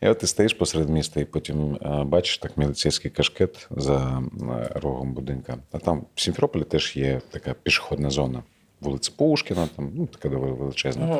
[0.00, 4.70] І от ти стоїш посеред міста, і потім е, бачиш так міліцейський кашкет за е,
[4.74, 5.58] рогом будинка.
[5.72, 8.42] А там в Сімферополі теж є така пішохідна зона.
[8.80, 11.18] Вулиця Пушкіна, там, ну, така доволі величезна,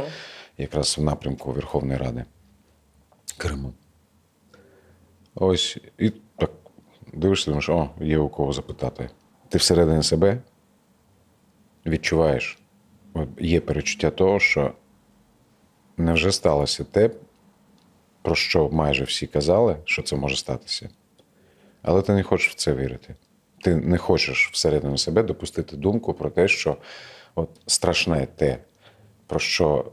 [0.58, 2.24] якраз в напрямку Верховної Ради
[3.36, 3.72] Криму.
[5.38, 6.50] Ось, і так
[7.12, 9.10] дивишся, думаєш, о, є у кого запитати.
[9.48, 10.38] Ти всередині себе
[11.86, 12.58] відчуваєш,
[13.40, 14.72] є перечуття того, що
[15.96, 17.10] невже сталося те,
[18.22, 20.90] про що майже всі казали, що це може статися.
[21.82, 23.14] Але ти не хочеш в це вірити.
[23.60, 26.76] Ти не хочеш всередину себе допустити думку про те, що
[27.34, 28.58] от страшне те,
[29.26, 29.92] про що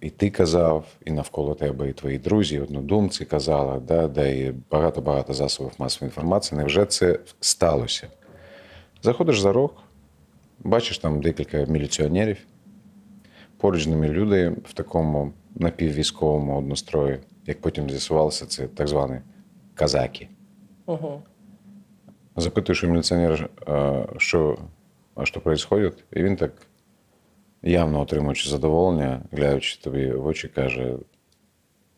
[0.00, 4.54] і ти казав, і навколо тебе, і твої друзі, і однодумці казали, да, де і
[4.70, 8.08] багато-багато засобів масової інформації, невже це сталося?
[9.02, 9.70] Заходиш за рог,
[10.58, 12.38] бачиш там декілька міліціонерів,
[13.56, 19.20] поруч з ними люди в такому напіввійськовому однострої, як потім з'ясувалося, це так звані
[19.74, 20.28] казаки.
[20.86, 21.22] Угу.
[22.36, 23.48] Запитуєш у міліціонера,
[24.18, 24.58] що,
[25.14, 26.52] а що відбувається, і він так,
[27.62, 30.94] явно отримуючи задоволення, глядячи тобі в очі, каже: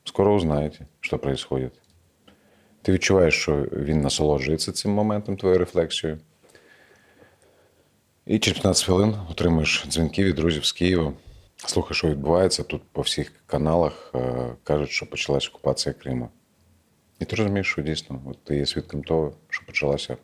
[0.05, 1.81] скоро узнаєте, що відбувається.
[2.83, 6.19] Ти відчуваєш, що він насолоджується цим моментом, твоєю рефлексією.
[8.27, 11.13] І через 15 хвилин отримуєш дзвінки від друзів з Києва.
[11.57, 12.63] Слухай, що відбувається.
[12.63, 16.29] Тут по всіх каналах е, кажуть, що почалась окупація Криму.
[17.21, 20.17] І ти розумієш, що дійсно от ти є свідком того, що почалася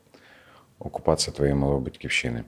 [0.79, 2.45] окупація твоєї малої батьківщини.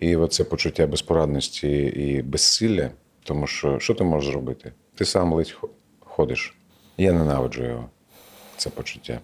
[0.00, 2.90] І оце почуття безпорадності і безсилля,
[3.24, 4.72] тому що що ти можеш зробити?
[4.94, 5.56] Ти сам ледь
[6.00, 6.56] ходиш.
[6.96, 7.88] Я ненавиджу його,
[8.56, 9.20] це почуття.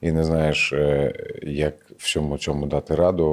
[0.00, 3.26] І не знаєш, е, як всьому цьому дати раду.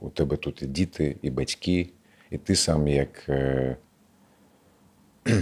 [0.00, 1.90] У тебе тут і діти, і батьки,
[2.30, 3.76] і ти сам як е,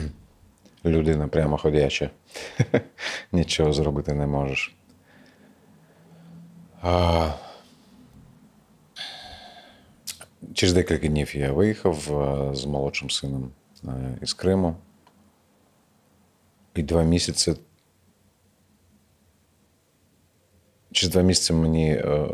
[0.85, 2.11] людина прямо ходяча.
[3.33, 4.75] Нічого зробити не можеш.
[6.83, 7.31] А...
[10.55, 13.50] Через декілька днів я виїхав е, з молодшим сином
[13.85, 14.76] е, із Криму.
[16.74, 17.55] І два місяці.
[20.92, 22.28] Через два місяці мені е,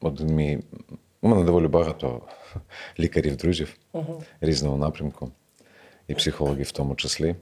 [0.00, 0.58] один мій.
[1.20, 2.22] У мене доволі багато
[2.98, 3.76] лікарів, друзів
[4.40, 5.30] різного напрямку,
[6.08, 7.36] і психологів в тому числі.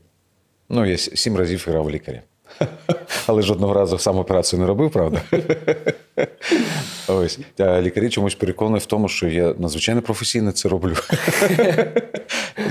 [0.68, 2.23] Ну, я сім разів грав лікаря.
[3.27, 5.23] Але жодного разу сам операцію не робив, правда?
[7.09, 7.38] Ось.
[7.59, 10.95] А лікарі чомусь переконані в тому, що я надзвичайно професійно це роблю.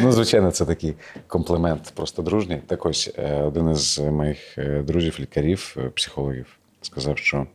[0.01, 0.93] ну, звичайно, це такий
[1.27, 2.61] комплімент, просто дружній.
[2.67, 6.45] Так ось е, один із моїх е, друзів, лікарів, е, психологів,
[6.81, 7.47] сказав, що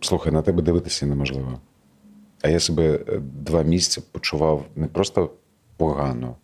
[0.00, 1.60] слухай, на тебе дивитися неможливо.
[2.42, 5.30] А я себе е, два місяці почував не просто
[5.76, 6.36] погано.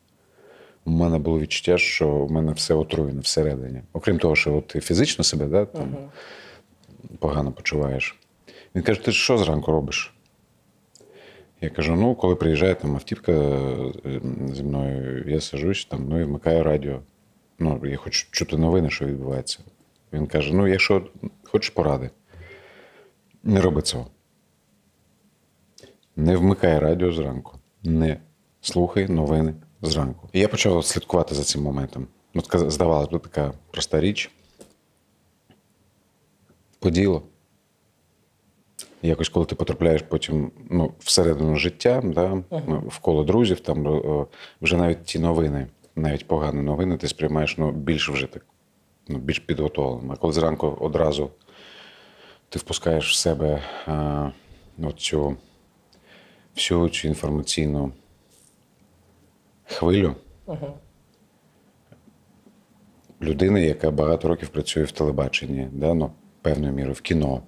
[0.85, 3.83] У мене було відчуття, що в мене все отруєно всередині.
[3.93, 5.97] Окрім того, що ти фізично себе да, там,
[7.19, 8.19] погано почуваєш.
[8.75, 10.15] Він каже: ти що зранку робиш?
[11.61, 13.93] Я кажу: ну, коли приїжджає там автівка е,
[14.55, 17.01] зі мною, я сажусь там, ну і вмикаю радіо.
[17.59, 19.59] Ну, я хочу чути новини, що відбувається.
[20.13, 21.07] Він каже: ну, якщо
[21.45, 22.11] хочеш поради,
[23.43, 24.07] не роби цього.
[26.17, 28.21] Не вмикай радіо зранку, не
[28.61, 30.29] слухай новини зранку.
[30.33, 32.07] І я почав слідкувати за цим моментом.
[32.35, 34.31] Ну, така, здавалось би, така проста річ.
[36.79, 37.23] По ділу.
[39.03, 44.27] Якось, коли ти потрапляєш потім ну, всередину життя, да, ну, в коло друзів, там е,
[44.61, 45.67] вже навіть ті новини
[45.99, 48.47] навіть погані новини, ти сприймаєш ну, більш вже так,
[49.09, 50.13] ну, більш підготовленим.
[50.13, 51.31] А коли зранку одразу
[52.49, 54.31] ти впускаєш в себе а,
[54.77, 55.37] ну, цю,
[56.55, 57.93] всю цю інформаційну
[59.69, 60.15] хвилю
[63.23, 66.11] людини, яка багато років працює в телебаченні, да, ну,
[66.43, 67.43] певною мірою в кіно,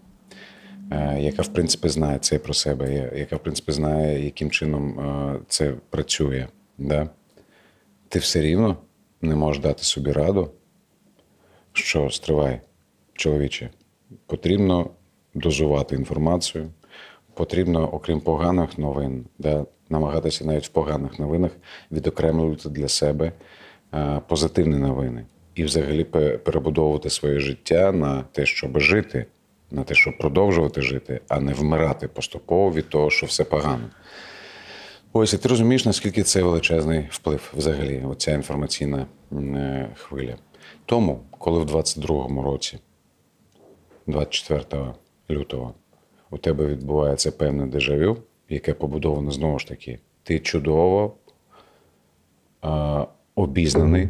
[0.90, 5.40] е, яка, в принципі, знає це про себе, яка, в принципі, знає, яким чином е,
[5.48, 6.46] це працює.
[6.78, 7.08] Да?
[8.08, 8.76] Ти все рівно
[9.22, 10.50] не можеш дати собі раду,
[11.72, 12.60] що стривай,
[13.14, 13.70] чоловіче,
[14.26, 14.90] потрібно
[15.34, 16.70] дозувати інформацію,
[17.34, 21.50] потрібно, окрім поганих новин, да, намагатися навіть в поганих новинах
[21.92, 23.32] відокремлювати для себе
[23.94, 25.24] е, позитивні новини
[25.54, 26.04] і взагалі
[26.44, 29.26] перебудовувати своє життя на те, щоб жити,
[29.70, 33.90] на те, щоб продовжувати жити, а не вмирати поступово від того, що все погано.
[35.12, 40.36] Ось, і ти розумієш, наскільки це величезний вплив взагалі, оця інформаційна е, хвиля.
[40.86, 42.78] Тому, коли в 22-му році,
[44.06, 44.84] 24
[45.30, 45.74] лютого,
[46.30, 48.16] у тебе відбувається певне дежавю,
[48.50, 51.16] яке побудоване знову ж таки, ти чудово
[52.64, 52.68] е,
[53.34, 54.08] обізнаний,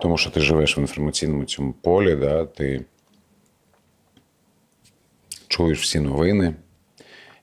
[0.00, 2.84] тому що ти живеш в інформаційному цьому полі, да, ти
[5.48, 6.54] чуєш всі новини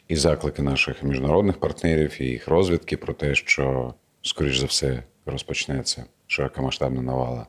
[0.08, 6.06] і заклики наших міжнародних партнерів і їх розвідки про те, що, скоріш за все, розпочнеться
[6.28, 7.48] широкомасштабна навала.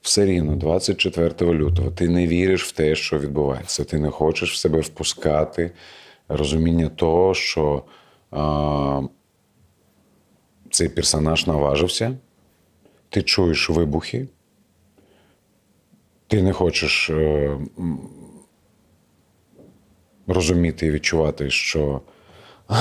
[0.00, 3.84] Все рівно, 24 лютого, ти не віриш в те, що відбувається.
[3.84, 5.70] Ти не хочеш в себе впускати
[6.36, 7.82] розуміння того, що
[8.30, 9.02] а,
[10.70, 12.16] цей персонаж наважився,
[13.08, 14.28] ти чуєш вибухи,
[16.26, 17.58] ти не хочеш е,
[20.26, 22.00] розуміти і відчувати, що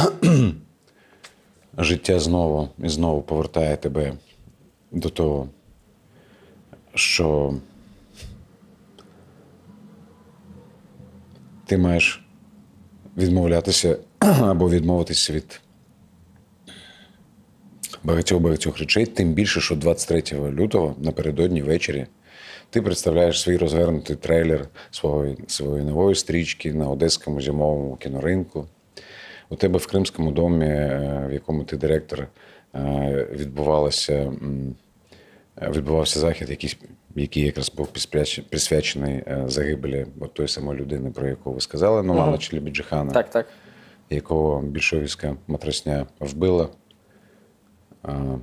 [1.77, 4.13] життя знову і знову повертає тебе
[4.91, 5.49] до того,
[6.95, 7.53] що
[11.65, 12.20] ти маєш
[13.17, 15.61] відмовлятися або відмовитися від
[18.03, 22.05] багатьох багатьох речей, тим більше, що 23 лютого напередодні ввечері
[22.71, 28.67] ти представляєш свій розвернутий трейлер своєї, своєї нової стрічки на одеському зимовому кіноринку.
[29.49, 32.27] У тебе в Кримському домі, е, в якому ти директор,
[32.75, 34.33] е, відбувалося,
[35.61, 36.77] відбувався захід, який,
[37.15, 37.87] який якраз був
[38.49, 43.47] присвячений е, загибелі от тої самої людини, про яку ви сказали, Номана Челебіджихана Так, так.
[44.09, 46.69] якого більшовицька матросня вбила,
[48.03, 48.37] а,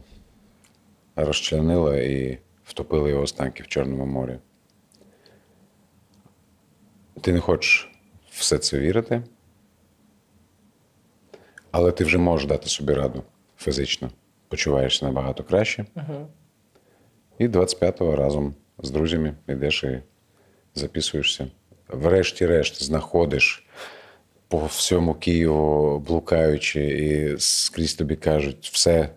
[1.16, 4.38] розчленила і втопила його останки в Чорному морі.
[7.20, 7.92] Ти не хочеш
[8.30, 9.22] все це вірити,
[11.70, 13.22] але ти вже можеш дати собі раду
[13.58, 14.10] фізично.
[14.48, 15.86] Почуваєшся набагато краще.
[17.38, 20.02] І 25-го разом з друзями йдеш і
[20.74, 21.46] записуєшся.
[21.88, 23.66] Врешті-решт знаходиш
[24.48, 29.08] по всьому Києву блукаючи, і скрізь тобі кажуть, все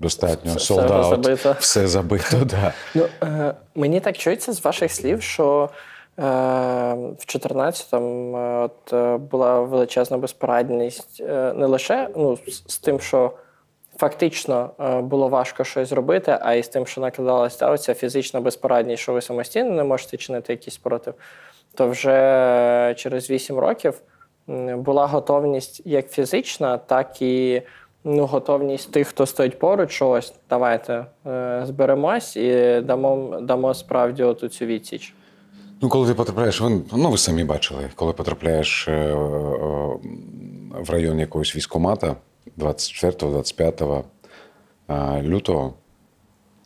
[0.00, 1.56] достатньо, Все- солдат, все забито.
[1.60, 2.72] все забито, да.
[2.94, 5.70] Ну, е, мені так чується з ваших слів, що
[6.18, 6.22] е,
[6.94, 13.00] в 14-му е, от, е, була величезна безпорадність е, не лише ну, з, з тим,
[13.00, 13.32] що
[13.96, 19.02] фактично е, було важко щось зробити, а й з тим, що накладалася оця фізична безпорадність,
[19.02, 21.14] що ви самостійно не можете чинити якийсь спротив.
[21.74, 24.00] То вже через 8 років
[24.76, 27.62] була готовність як фізична, так і
[28.04, 34.22] ну, готовність тих, хто стоїть поруч, що ось давайте е, зберемось і дамо, дамо справді
[34.22, 35.14] оту цю відсіч.
[35.80, 39.12] Ну, коли ти потрапляєш, ви, ну ви самі бачили, коли потрапляєш е,
[40.80, 42.16] в район якогось військкомата
[42.58, 44.04] 24-25
[44.88, 45.74] е, лютого,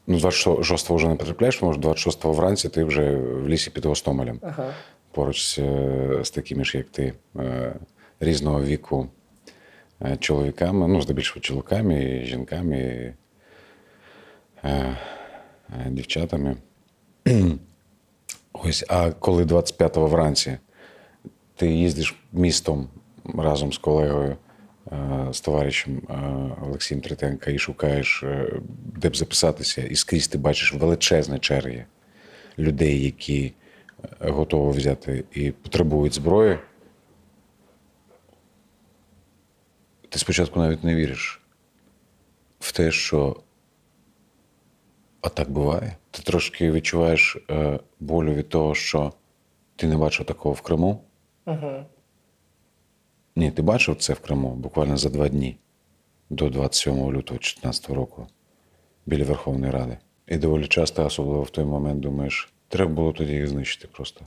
[0.07, 4.39] ну, 26-го вже не потрапляєш, тому що 26 вранці ти вже в лісі під Гостомелем.
[4.43, 4.75] Ага.
[5.11, 5.55] поруч з,
[6.23, 7.75] з такими ж, як ти, е,
[8.21, 9.09] різного віку
[10.03, 13.15] е, чоловіками, ну, здебільшого чоловіками, жінками, е,
[14.65, 14.97] е,
[15.87, 16.57] дівчатами.
[18.53, 20.59] Ось, а коли 25-го вранці
[21.57, 22.89] ти їздиш містом
[23.39, 24.37] разом з колегою,
[25.33, 26.15] з товаришем е,
[26.63, 28.53] Олексієм Третенка і шукаєш, е,
[28.97, 31.85] де б записатися, і скрізь ти бачиш величезні черги
[32.59, 33.53] людей, які
[34.21, 36.59] е, готові взяти і потребують зброї.
[40.09, 41.41] Ти спочатку навіть не віриш
[42.61, 43.37] в те, що
[45.21, 45.97] а так буває.
[46.11, 49.13] Ти трошки відчуваєш е, болю від того, що
[49.77, 51.01] ти не бачив такого в Криму.
[51.47, 51.85] Угу.
[53.39, 55.57] Ні, ти бачив це в Криму буквально за два дні
[56.31, 58.27] до 27 лютого 2014 року.
[59.07, 59.99] біля Верховної Ради.
[60.27, 64.27] І доволі часто, особливо в той момент, думаєш, треба було тоді їх знищити просто.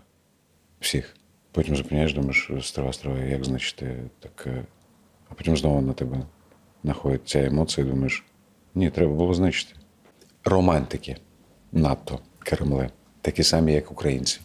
[0.79, 1.15] Всіх.
[1.51, 3.97] Потім зупиняєш, думаєш, страва, страва, як знищити?
[4.19, 4.63] Так, е,
[5.29, 6.17] а потім знову на тебе
[6.83, 8.25] находить ця емоція, і думаєш,
[8.75, 9.79] ні, треба було знищити.
[10.43, 11.17] Романтики
[11.71, 12.89] надто Кремле,
[13.21, 14.39] такі самі, як українці.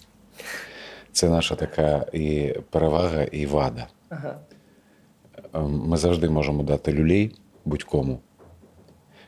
[1.12, 3.86] Це наша така і перевага, і вада.
[4.08, 4.38] Ага.
[5.54, 7.34] Ем, Ми завжди можемо дати люлей
[7.64, 8.18] будь-кому,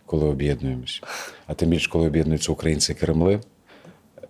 [0.07, 1.03] коли об'єднуємось.
[1.47, 3.41] А тим більше, коли об'єднуються українці і Кремли,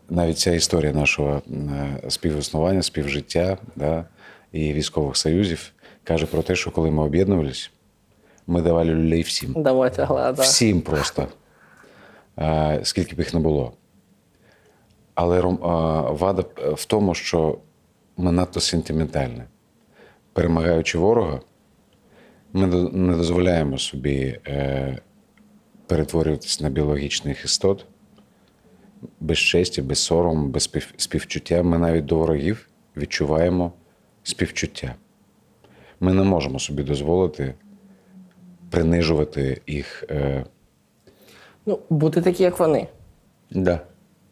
[0.09, 4.05] навіть ця історія нашого е, співіснування, співжиття да,
[4.53, 5.72] і військових союзів
[6.05, 7.70] каже про те, що коли ми об'єднувались,
[8.47, 9.62] ми давали люлей всім.
[9.62, 10.43] Дамо тягла, да.
[10.43, 11.26] Всім просто,
[12.83, 13.72] скільки б їх не було.
[15.14, 15.41] Але
[16.11, 17.59] вада в тому, що
[18.16, 19.43] ми надто сентиментальні.
[20.33, 21.41] Перемагаючи ворога,
[22.53, 24.99] ми не дозволяємо собі е,
[25.86, 27.86] перетворюватися на біологічних істот
[29.20, 31.62] без честі, без сорому, без співчуття.
[31.62, 33.72] Ми навіть до ворогів відчуваємо
[34.22, 34.94] співчуття.
[36.01, 37.55] Ми не можемо собі дозволити
[38.70, 40.05] принижувати їх.
[40.11, 40.44] Е,
[41.66, 42.88] Ну, бути такі, як вони.
[43.51, 43.80] да.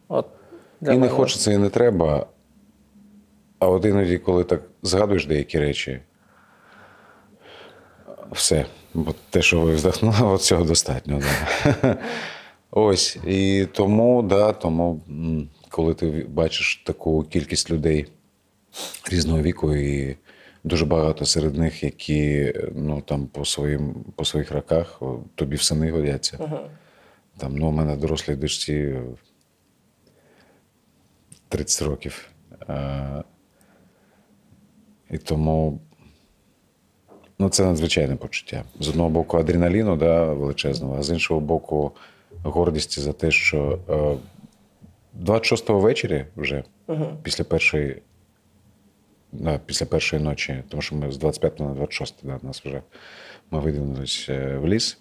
[0.09, 0.27] От,
[0.83, 2.27] І не хочеться, і не треба.
[3.59, 6.01] А от іноді, коли так згадуєш деякі речі,
[8.33, 8.67] все.
[8.95, 11.23] Бо те, що ви вздохнули, от цього достатньо.
[11.83, 11.99] Да.
[12.71, 13.19] Ось.
[13.27, 15.01] І тому, да, тому,
[15.69, 18.07] коли ти бачиш таку кількість людей
[19.11, 20.17] різного віку, і
[20.65, 25.03] дуже багато серед них, які ну, там, по, своїм, по своїх роках
[25.35, 26.61] тобі в сини годяться.
[27.39, 28.95] Там, ну, у мене дорослій дочці
[31.49, 32.29] 30 років.
[35.11, 35.81] І тому
[37.39, 38.65] ну, це надзвичайне почуття.
[38.81, 41.93] З одного боку, адреналіну да, величезного, а з іншого боку,
[42.43, 44.17] гордісті за те, що е,
[45.25, 46.65] 26-го ввечері вже,
[47.23, 48.03] після першої.
[49.33, 52.83] Да, після першої ночі, тому що ми з 25 на 26 да, нас вже
[53.51, 54.99] ми видвинулись е, в ліс,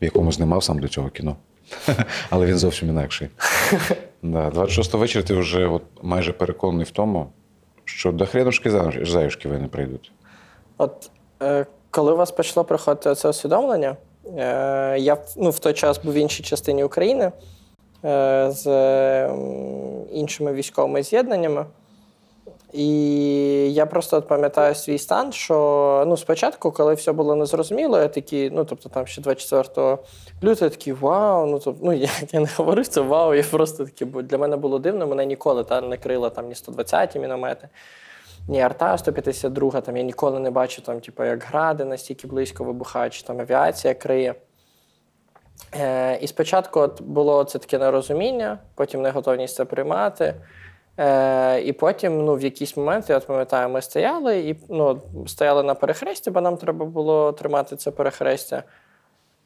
[0.00, 1.36] в якому знімав сам до цього кіно.
[2.30, 3.28] Але він зовсім інакший.
[4.22, 7.32] Да, 26 вечора ти вже от майже переконаний в тому,
[7.84, 8.70] що до хренушки
[9.02, 10.12] заюшки ви не прийдуть.
[10.78, 11.15] От е,
[11.90, 13.96] коли у вас почало приходити це усвідомлення,
[14.38, 17.32] е, я ну, в той час був в іншій частині України
[18.04, 18.66] е, з
[20.12, 21.66] іншими військовими з'єднаннями.
[22.72, 28.08] І я просто от пам'ятаю свій стан, що ну, спочатку, коли все було незрозуміло, я
[28.08, 29.98] такий, ну тобто там ще 24
[30.44, 31.46] лютого, я такий вау.
[31.46, 34.56] Ну тобто, ну я, я не говорив це вау, я просто такий, бо для мене
[34.56, 37.68] було дивно, мене ніколи та, не крила там ні 120-ті міномети,
[38.48, 43.14] ні арта 152, там я ніколи не бачив, там, типу, як гради настільки близько вибухають,
[43.14, 44.34] чи там авіація криє.
[45.74, 50.34] Е, і спочатку от було це таке нерозуміння, потім неготовність це приймати.
[50.98, 55.62] Е, і потім, ну, в якийсь момент, я от пам'ятаю, ми стояли і ну, стояли
[55.62, 58.62] на перехресті, бо нам треба було тримати це перехрестя.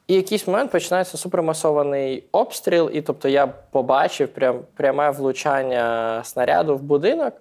[0.07, 6.83] І якийсь момент починається супермасований обстріл, і тобто я побачив прям, пряме влучання снаряду в
[6.83, 7.35] будинок,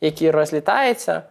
[0.00, 1.22] який розлітається.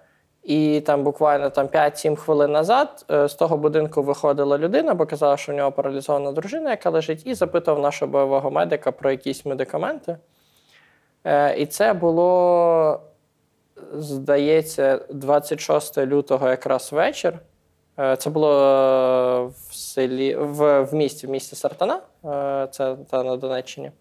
[0.43, 5.37] І там буквально там 5-7 хвилин назад е, з того будинку виходила людина, бо казала,
[5.37, 10.17] що в нього паралізована дружина, яка лежить, і запитував нашого бойового медика про якісь медикаменти.
[11.23, 13.01] Е, І це було,
[13.93, 17.39] здається, 26 лютого якраз вечір.
[17.99, 18.49] Е, Це було
[19.47, 22.01] в селі в, в місті, в місті Сартана,
[22.71, 23.91] це та на Донеччині.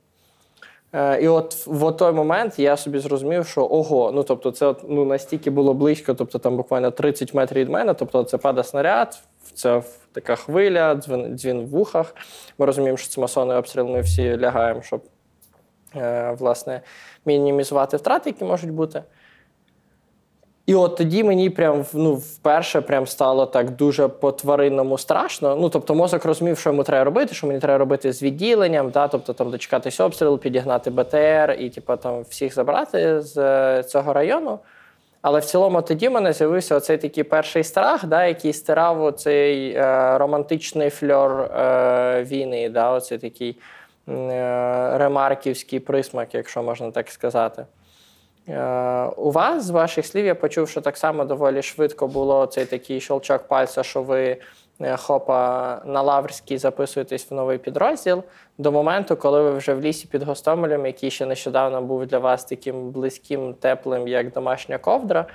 [0.93, 5.05] Е, І от в той момент я собі зрозумів, що ого, ну тобто, це ну,
[5.05, 9.23] настільки було близько, тобто там буквально 30 метрів від мене, тобто це падає снаряд,
[9.55, 9.83] це
[10.13, 12.15] така хвиля, дзвін, дзвін в вухах.
[12.59, 15.03] Ми розуміємо, що це масонний обстріл, ми всі лягаємо, щоб
[15.97, 16.81] е, власне
[17.27, 19.03] мінімізувати втрати, які можуть бути.
[20.69, 25.57] І от тоді мені прям ну, вперше прям стало так дуже по-тваринному страшно.
[25.57, 29.09] Ну, тобто, мозок розумів, що йому треба робити, що мені треба робити з відділенням, да?
[29.09, 34.59] тобто там дочекатись обстрілу, підігнати БТР і типу, там всіх забрати з е, цього району.
[35.23, 39.73] Але в цілому тоді в мене з'явився оцей такий перший страх, да, який стирав оцей
[39.73, 43.57] е, романтичний фльор е, війни, да, оцей такий
[44.09, 47.67] е, ремарківський присмак, якщо можна так сказати.
[48.49, 52.65] Е, У вас, з ваших слів, я почув, що так само доволі швидко було цей
[52.65, 54.37] такий щелчок пальця, що ви
[54.81, 58.23] е, хопа на Лаврській записуєтесь в новий підрозділ
[58.59, 62.45] до моменту, коли ви вже в лісі під Гостомелем, який ще нещодавно був для вас
[62.45, 65.27] таким близьким, теплим, як домашня ковдра,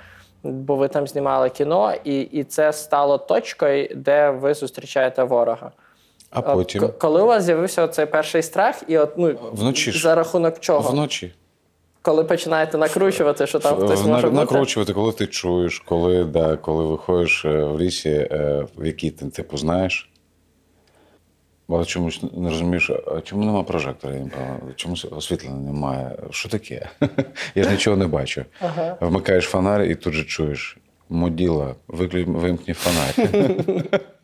[0.42, 5.70] бо ви там знімали кіно, і, і це стало точкою, де ви зустрічаєте ворога.
[6.30, 10.14] А потім к- коли у вас з'явився цей перший страх, і от ну Вночі за
[10.14, 10.90] рахунок чого?
[10.90, 11.34] вночі.
[12.04, 14.40] Коли починаєте накручувати, що там хтось може бути?
[14.40, 19.26] накручувати, коли ти чуєш, коли, да, коли виходиш е, в лісі, е, в якій ти
[19.26, 20.10] типу знаєш.
[21.68, 24.14] Але чомусь не розумієш, а чому немає прожектора?
[24.14, 26.16] Я не пам'ятаю, Чому освітлення немає?
[26.30, 26.88] Що таке?
[27.54, 28.44] Я ж нічого не бачу.
[29.00, 30.78] Вмикаєш фонарь і тут же чуєш.
[31.08, 32.24] Моділа, виклю...
[32.26, 33.30] вимкні фонарь.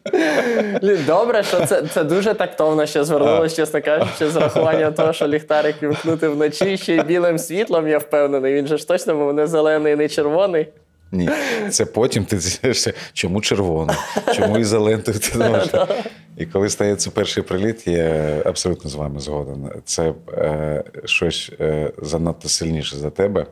[1.06, 5.82] Добре, що це, це дуже тактовно ще звернулося, чесно кажучи, з рахуванням того, що ліхтарик
[5.82, 8.54] вімкнути вночі ще й білим світлом, я впевнений.
[8.54, 10.68] Він же ж точно був не зелений, не червоний.
[11.12, 11.30] Ні,
[11.70, 13.92] це потім ти дізнаєшся, чому червоно,
[14.34, 15.68] чому ти думаєш.
[16.36, 19.70] І коли стається перший приліт, я абсолютно з вами згоден.
[19.84, 23.46] Це е, щось е, занадто сильніше за тебе,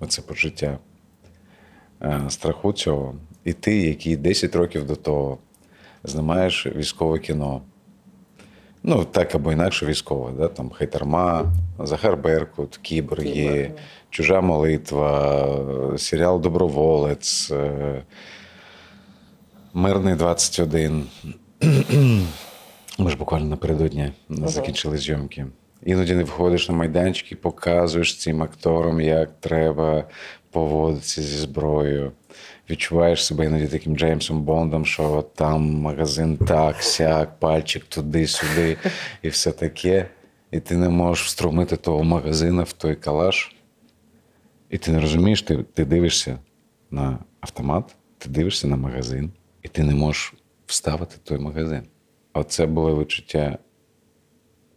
[0.00, 0.78] оце почуття
[2.28, 3.14] страху цього.
[3.44, 5.38] І ти, який 10 років до того
[6.04, 7.60] знімаєш військове кіно.
[8.82, 10.48] Ну, так або інакше військове, да?
[10.48, 13.72] там Хайтарма, Захар Беркут, Кібер є,
[14.10, 18.02] Чужа молитва, серіал Доброволець, е,
[19.74, 21.06] Мирний 21.
[22.98, 25.46] Ми ж буквально напередодні закінчили зйомки.
[25.84, 30.04] Іноді не виходиш на майданчик і показуєш цим акторам, як треба
[30.54, 32.12] поводитися зі зброєю.
[32.70, 38.76] Відчуваєш себе іноді таким Джеймсом Бондом, що там магазин так, сяк, пальчик туди-сюди
[39.22, 40.08] і все таке.
[40.50, 43.56] І ти не можеш встромити того магазина в той калаш.
[44.70, 46.38] І ти не розумієш, ти, ти дивишся
[46.90, 49.32] на автомат, ти дивишся на магазин,
[49.62, 50.34] і ти не можеш
[50.66, 51.82] вставити той магазин.
[52.32, 53.58] Оце було відчуття.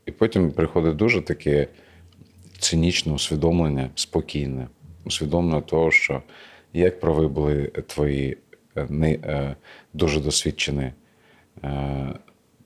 [0.05, 1.67] І потім приходить дуже таке
[2.59, 4.67] цинічне усвідомлення, спокійне,
[5.08, 6.22] усвідомлення того, що
[6.74, 8.38] як прави були твої
[8.89, 9.55] не, е,
[9.93, 10.91] дуже досвідчені
[11.64, 12.14] е,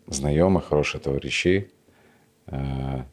[0.07, 1.63] знайомі, хороші товариші,
[2.51, 3.03] е,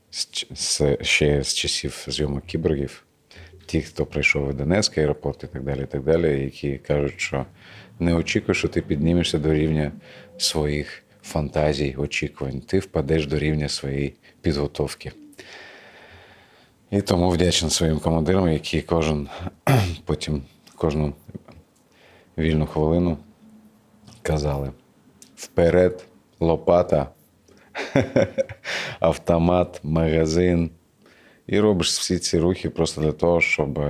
[1.01, 3.07] ще з часів зйомок кіборгів,
[3.67, 7.47] ті, хто прийшов в Донецький аеропорт і так далі, і так далі, які кажуть, що
[7.99, 9.93] не очікуй, що ти піднімешся до рівня
[10.39, 12.61] своїх фантазій, очікувань.
[12.61, 15.13] Ти впадеш до рівня своєї підготовки.
[16.91, 19.29] І тому вдячний своїм командирам, які кожен
[20.05, 20.43] потім
[20.77, 21.15] кожну
[22.39, 23.17] вільну хвилину
[24.23, 24.73] казали:
[25.37, 26.05] вперед,
[26.41, 27.09] лопата,
[29.01, 30.71] автомат, магазин.
[31.47, 33.81] І робиш всі ці рухи просто для того, щоб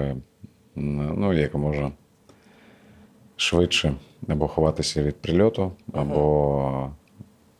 [0.74, 1.92] ну, якомога
[3.36, 3.94] швидше
[4.28, 6.90] або ховатися від прильоту, або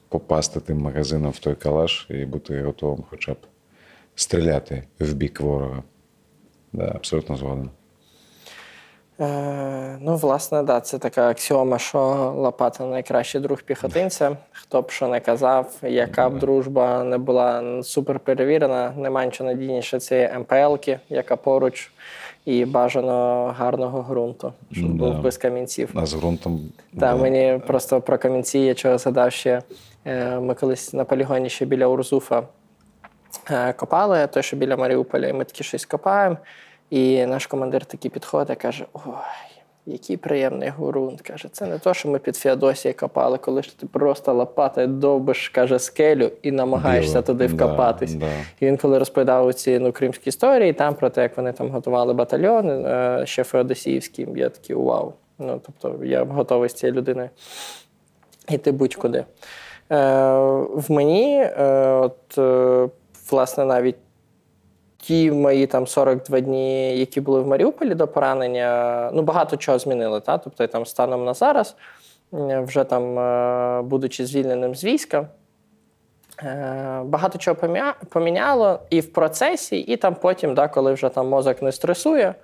[0.09, 3.36] попасти тим магазином в той калаш і бути готовим хоча б
[4.19, 5.83] стріляти в бік ворога.
[6.73, 7.71] Да, абсолютно згоден.
[9.21, 11.99] Е, ну, власне, да, це така аксіома, що
[12.37, 14.37] Лопата найкращий друг піхотинця.
[14.53, 20.01] Хто б що не казав, яка б дружба не була супер перевірена, нема нічого надійніше
[20.01, 21.91] цієї МПЛки, яка поруч,
[22.45, 25.05] і бажано гарного ґрунту, щоб Да.
[25.05, 25.91] був без камінців.
[25.95, 26.61] А з ґрунтом.
[26.95, 27.16] Та да.
[27.16, 29.62] мені просто про камінці я чого згадав ще.
[30.05, 32.43] е, Ми колись на полігоні ще біля Урзуфа
[33.76, 36.36] копали, той, що біля Маріуполя, і ми такі щось копаємо.
[36.90, 39.12] І наш командир такий підходить каже: Ой,
[39.86, 41.20] який приємний ґрунт.
[41.20, 45.49] Каже, це не то, що ми під Феодосією копали, коли ж ти просто лопатою довбиш,
[45.49, 47.22] каже, скелю і намагаєшся Біло.
[47.22, 48.14] туди вкопатись.
[48.14, 48.26] да.
[48.61, 52.14] І він, коли розповідав ці ну, кримські історії, там про те, як вони там готували
[52.14, 55.12] батальйон, е, ще Феодосіївський, я такий вау.
[55.38, 57.28] Ну, тобто я готовий з цією людиною
[58.49, 59.18] йти будь-куди.
[59.18, 59.24] Е,
[60.74, 62.88] в мені, е, от, е,
[63.31, 63.97] власне, навіть
[64.97, 70.20] ті мої там 42 дні, які були в Маріуполі до поранення, ну багато чого змінили.
[70.20, 70.39] Та?
[70.39, 71.76] Тобто, там станом на зараз,
[72.33, 75.26] вже там, е, будучи звільненим з війська,
[76.43, 77.57] е, багато чого
[78.09, 82.35] поміняло і в процесі, і там потім, да, коли вже там мозок не стресує.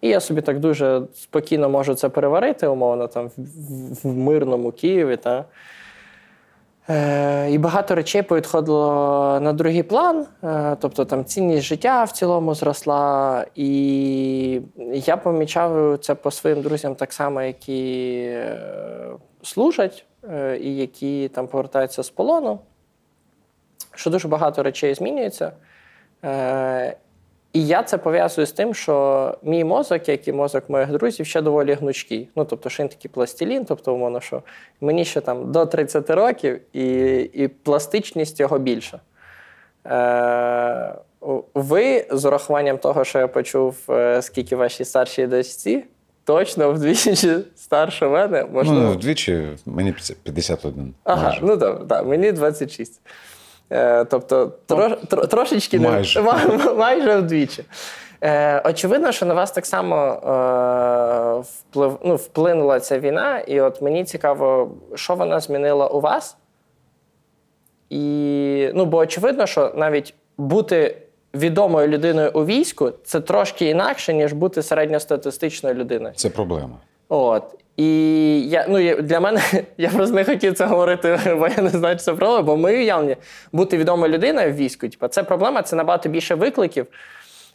[0.00, 4.72] І я собі так дуже спокійно можу це переварити, умовно, там в, в- в мирному
[4.72, 5.16] Києві.
[5.16, 5.44] Та.
[6.88, 12.54] Е, і багато речей повідходило на другий план, е, тобто там цінність життя в цілому
[12.54, 13.46] зросла.
[13.54, 14.60] І
[14.94, 18.58] я помічав це по своїм друзям так само, які е,
[19.42, 20.04] служать
[20.60, 22.58] і які там повертаються з полону,
[23.94, 25.52] що дуже багато речей змінюється.
[27.52, 31.42] І я це пов'язую з тим, що мій мозок, як і мозок моїх друзів, ще
[31.42, 32.28] доволі гнучкий.
[32.36, 34.42] Ну, тобто, що він такий пластилін, тобто, умовно, що
[34.80, 39.00] мені ще там до 30 років, і, і пластичність його більша.
[39.86, 40.94] Е,
[41.54, 45.84] ви з урахуванням того, що я почув, е, скільки вашій старшій дочці,
[46.24, 48.44] точно вдвічі старше мене.
[48.52, 48.80] Можливо.
[48.80, 50.94] Ну, вдвічі мені 51.
[51.04, 51.40] Ага, майже.
[51.42, 53.00] ну добре, так, мені 26.
[53.72, 56.22] Е, тобто трош, тро- трошечки не- майже.
[56.22, 57.64] ма- майже вдвічі.
[58.22, 63.82] Е, очевидно, що на вас так само е, вплив, ну, вплинула ця війна, і от
[63.82, 66.36] мені цікаво, що вона змінила у вас.
[67.90, 70.96] І, ну, бо очевидно, що навіть бути
[71.34, 76.14] відомою людиною у війську це трошки інакше, ніж бути середньостатистичною людиною.
[76.16, 76.76] Це проблема.
[77.08, 77.42] От.
[77.80, 79.40] І я, ну, для мене
[79.78, 82.42] я просто не хотів це говорити, бо я не знаю, чи це проблема.
[82.42, 83.16] Бо ми уявлені,
[83.52, 86.86] бути відомою людиною в війську, типу, це проблема, це набагато більше викликів,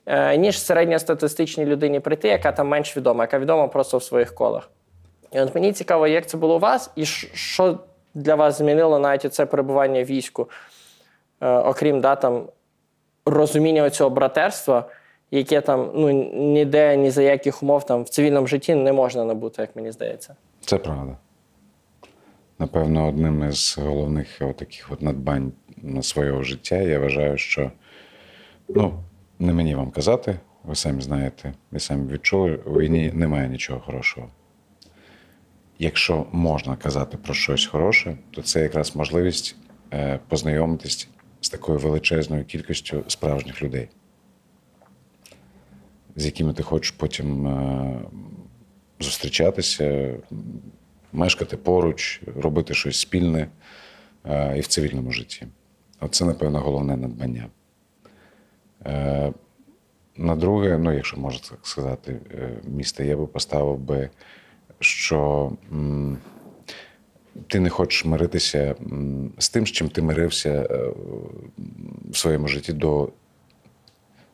[0.06, 4.70] е, ніж середньостатистичній людині прийти, яка там менш відома, яка відома просто в своїх колах.
[5.32, 7.80] І от мені цікаво, як це було у вас, і що
[8.14, 10.50] для вас змінило навіть це перебування в війську,
[11.42, 12.44] е, окрім да, там,
[13.26, 14.86] розуміння цього братерства,
[15.32, 19.62] яке там ну, ніде, ні за яких умов там, в цивільному житті не можна набути,
[19.62, 20.36] як мені здається.
[20.62, 21.18] Це правда.
[22.60, 25.52] Напевно, одним із головних таких от надбань
[26.02, 27.72] свого життя я вважаю, що
[28.70, 29.04] ну,
[29.40, 34.30] не мені вам казати, ви самі знаєте, ви самі відчули, у війні немає нічого хорошого.
[35.80, 39.56] Якщо можна казати про щось хороше, то це якраз можливість
[39.94, 41.10] е, познайомитись
[41.42, 43.90] з такою величезною кількістю справжніх людей,
[46.16, 48.00] з якими ти хочеш потім е,
[49.00, 50.16] зустрічатися,
[51.14, 53.48] мешкати поруч, робити щось спільне
[54.26, 55.48] е, і в цивільному житті.
[56.00, 57.48] Оце, напевно, головне надбання.
[58.86, 59.34] Е,
[60.18, 62.20] на друге, ну, якщо можна так сказати,
[62.68, 64.10] місце я би поставив би,
[64.80, 65.52] що
[67.48, 68.76] ти не хочеш миритися
[69.38, 70.70] з тим, з чим ти мирився
[72.10, 73.10] в своєму житті до,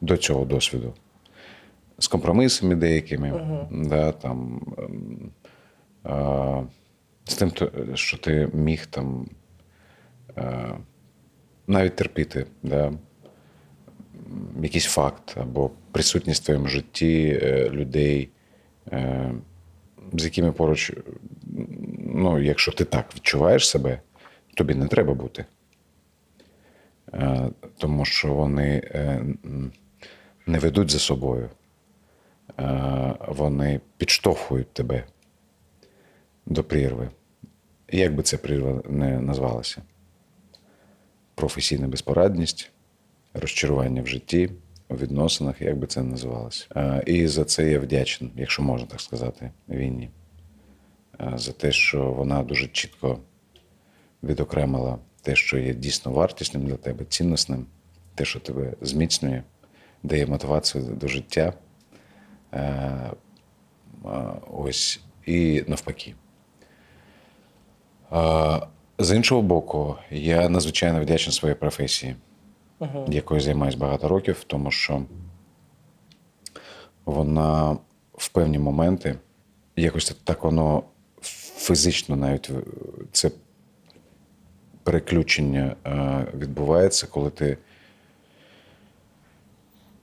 [0.01, 0.93] до цього досвіду.
[2.01, 3.41] З компромісами деякими,
[3.71, 5.31] да, там, ем,
[6.03, 6.63] а,
[7.25, 7.51] з тим,
[7.93, 9.27] що ти міг там
[10.37, 10.71] е,
[11.67, 12.93] навіть терпіти, да,
[14.61, 18.29] якийсь факт або присутність в твоєму житті е, людей,
[18.91, 19.31] е,
[20.13, 20.93] з якими поруч,
[21.99, 23.99] ну, якщо ти так відчуваєш себе,
[24.53, 25.45] тобі не треба бути.
[27.77, 28.81] Тому що вони
[30.47, 31.49] не ведуть за собою.
[32.59, 35.03] Е, Вони підштовхують тебе
[36.45, 37.09] до прірви.
[37.91, 39.81] Як би ця прірва не назвалася?
[41.35, 42.71] Професійна безпорадність,
[43.33, 44.49] розчарування в житті,
[44.89, 46.65] у відносинах, як би це не називалося.
[46.75, 50.09] Е, І за це я вдячний, якщо можна так сказати, війні.
[51.21, 53.19] Е, За те, що вона дуже чітко
[54.23, 57.65] відокремила те, що є дійсно вартісним для тебе, цінносним,
[58.15, 59.43] те, що тебе зміцнює,
[60.03, 61.53] дає мотивацію до життя.
[62.53, 63.11] Е,
[64.51, 66.15] Ось і навпаки.
[68.09, 68.67] А,
[68.99, 72.15] З іншого боку, я надзвичайно вдячний своїй професії,
[73.07, 75.01] якою займаюся багато років, тому що
[77.05, 77.77] вона
[78.13, 79.15] в певні моменти,
[79.75, 80.83] якось так воно
[81.57, 82.53] фізично навіть е,
[83.11, 83.31] це
[84.83, 87.57] переключення е, відбувається, коли ти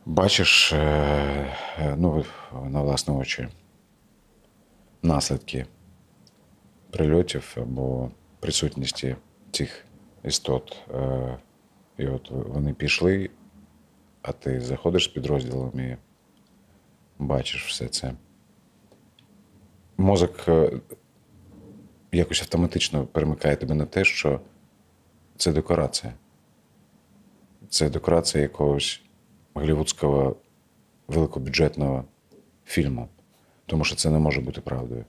[0.09, 0.77] бачиш е,
[1.79, 2.25] е, ну,
[2.65, 3.49] на власні очі
[5.03, 5.67] наслідки
[6.91, 9.17] прильотів або присутності
[9.53, 9.85] цих
[10.25, 10.77] істот.
[10.95, 11.39] Е,
[11.99, 13.31] І от вони пішли,
[14.23, 15.97] а ти заходиш з підрозділом і
[17.19, 18.13] бачиш все це.
[19.97, 20.49] Мозок
[22.13, 24.41] якось автоматично перемикає тебе на те, що
[25.37, 26.15] це декорація.
[27.69, 29.03] Це декорація якогось
[29.59, 30.37] голівудського
[31.09, 32.05] великобюджетного
[32.65, 33.09] фільму.
[33.67, 35.05] Тому що це не може бути правдою.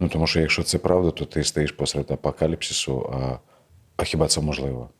[0.00, 3.38] Ну, тому що якщо це правда, то ти стоїш посеред апокаліпсису, а,
[3.96, 4.90] а хіба це можливо?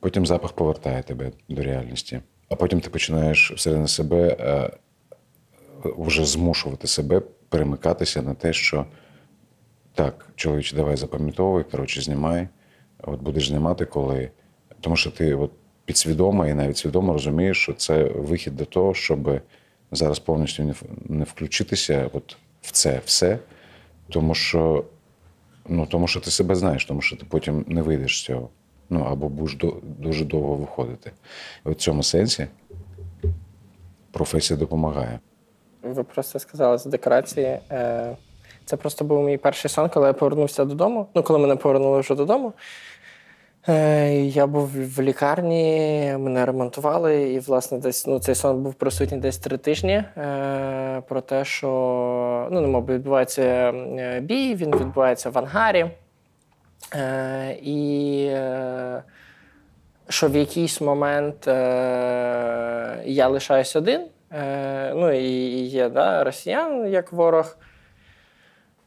[0.00, 2.20] Потім запах повертає тебе до реальності.
[2.48, 4.70] А потім ти починаєш всередині себе е,
[5.84, 8.86] вже змушувати себе перемикатися на те, що
[9.94, 12.48] так, чоловіче, давай запам'ятовуй, коротше, знімай.
[12.98, 14.30] От будеш знімати, коли.
[14.80, 15.50] Тому що ти от
[15.84, 19.40] підсвідомо і навіть свідомо розумієш, що це вихід до того, щоб
[19.92, 20.74] зараз повністю
[21.08, 23.38] не, включитися от в це все.
[24.10, 24.84] Тому що,
[25.68, 28.48] ну, тому що ти себе знаєш, тому що ти потім не вийдеш з цього.
[28.90, 31.12] Ну, або будеш дуже довго виходити.
[31.66, 32.46] І в цьому сенсі
[34.12, 35.18] професія допомагає.
[35.82, 37.58] Ви просто сказали з декорації.
[37.70, 38.16] Е,
[38.64, 41.06] Це просто був мій перший сон, коли я повернувся додому.
[41.14, 42.52] Ну, коли мене повернули вже додому.
[43.68, 49.18] Е, Я був в лікарні, мене ремонтували, і, власне, десь ну, цей сон був присутній
[49.18, 49.92] десь три тижні.
[49.92, 55.86] Е, про те, що ну, немов відбувається е, бій, він відбувається в ангарі.
[57.62, 58.30] І
[60.08, 61.46] що в якийсь момент
[63.06, 64.00] я лишаюсь один.
[64.94, 67.56] Ну і і є да, росіян як ворог.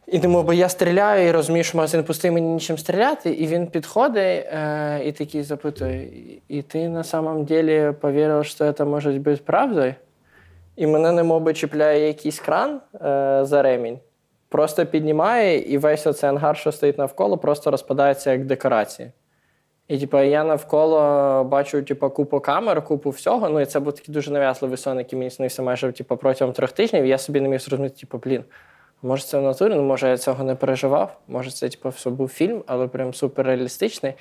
[0.07, 3.29] І тому бо я стріляю і розумію, що магазин пустий, мені нічим стріляти.
[3.29, 6.07] І він підходить е, і такий запитує:
[6.47, 9.95] І ти на самом деле повірив, що це може бути правдою?
[10.75, 13.99] І мене немов би чіпляє якийсь кран е, за ремінь,
[14.49, 19.11] просто піднімає, і весь оцей ангар, що стоїть навколо, просто розпадається як декорації.
[19.87, 23.49] І типу, я навколо бачу типу, купу камер, купу всього.
[23.49, 26.71] Ну і це був такий дуже нав'язливий сон, який мені снився майже типу, протягом трьох
[26.71, 27.03] тижнів.
[27.03, 28.43] І я собі не міг зрозуміти, типу, блін,
[29.01, 32.29] може це в натурі, ну може я цього не переживав, може це типу, все був
[32.29, 34.13] фільм, але прям суперреалістичний.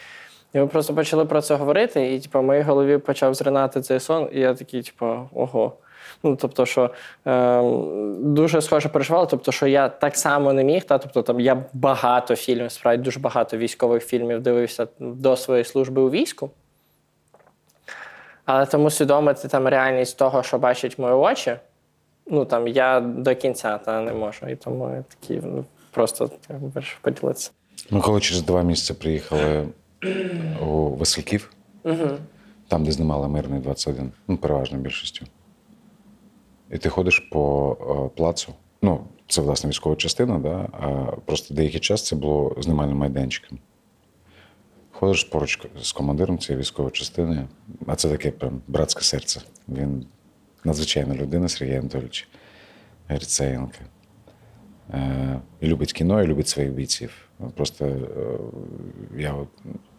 [0.52, 4.00] І ми просто почали про це говорити, і типу, в моїй голові почав зринати цей
[4.00, 5.72] сон, і я такий, типу, ого.
[6.22, 6.90] Ну, тобто, що
[7.26, 7.62] е,
[8.18, 10.84] дуже схоже переживало, тобто, що я так само не міг.
[10.84, 16.02] Та, тобто, там я багато фільмів, справді дуже багато військових фільмів дивився до своєї служби
[16.02, 16.50] у війську.
[18.44, 21.56] Але тому свідомити там реальність того, що бачать мої очі,
[22.30, 24.46] ну там я до кінця та не можу.
[24.46, 27.50] І тому я такий ну, просто вирішив поділитися.
[27.90, 29.68] Ми коли через два місяці приїхали
[30.62, 31.52] у Васильків,
[32.68, 35.26] там, де знімали мирний 21, ну, переважно більшістю.
[36.70, 38.52] І ти ходиш по е, плацу.
[38.82, 40.68] Ну, це власне військова частина, да?
[40.72, 43.58] а просто деякий час це було знімальним майданчиком.
[44.90, 47.48] Ходиш поруч з командиром цієї військової частини,
[47.86, 49.40] а це таке прям братське серце.
[49.68, 50.06] Він
[50.66, 52.28] надзвичайна людина, Сергій Анатолійович
[53.08, 53.78] Грицеєнко.
[54.94, 57.28] Е, і любить кіно, і любить своїх бійців.
[57.54, 57.98] Просто е,
[59.16, 59.34] я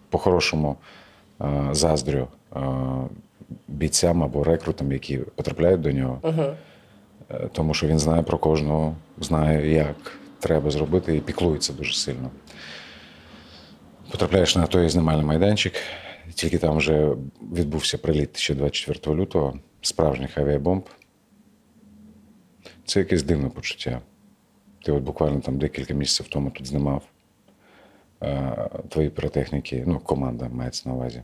[0.09, 0.75] по-хорошому
[1.41, 2.27] е, заздрю
[3.67, 6.19] бійцям або рекрутам, які потрапляють до нього,
[7.29, 12.31] Е, тому що він знає про кожного, знає, як треба зробити, і піклується дуже сильно.
[14.11, 15.73] Потрапляєш на той знімальний майданчик,
[16.33, 17.09] тільки там вже
[17.53, 20.83] відбувся приліт ще 24 лютого справжніх авіабомб.
[22.85, 24.01] Це якесь дивне почуття.
[24.83, 27.03] Ти от буквально там декілька місяців тому тут знімав
[28.23, 31.23] е, твої піротехніки, ну, команда мається на увазі.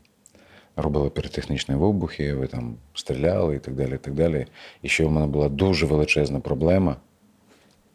[0.76, 3.96] Робили піротехнічні вибухи, ви там стріляли і так далі.
[3.96, 4.48] І так далі.
[4.82, 6.96] І ще в мене була дуже величезна проблема,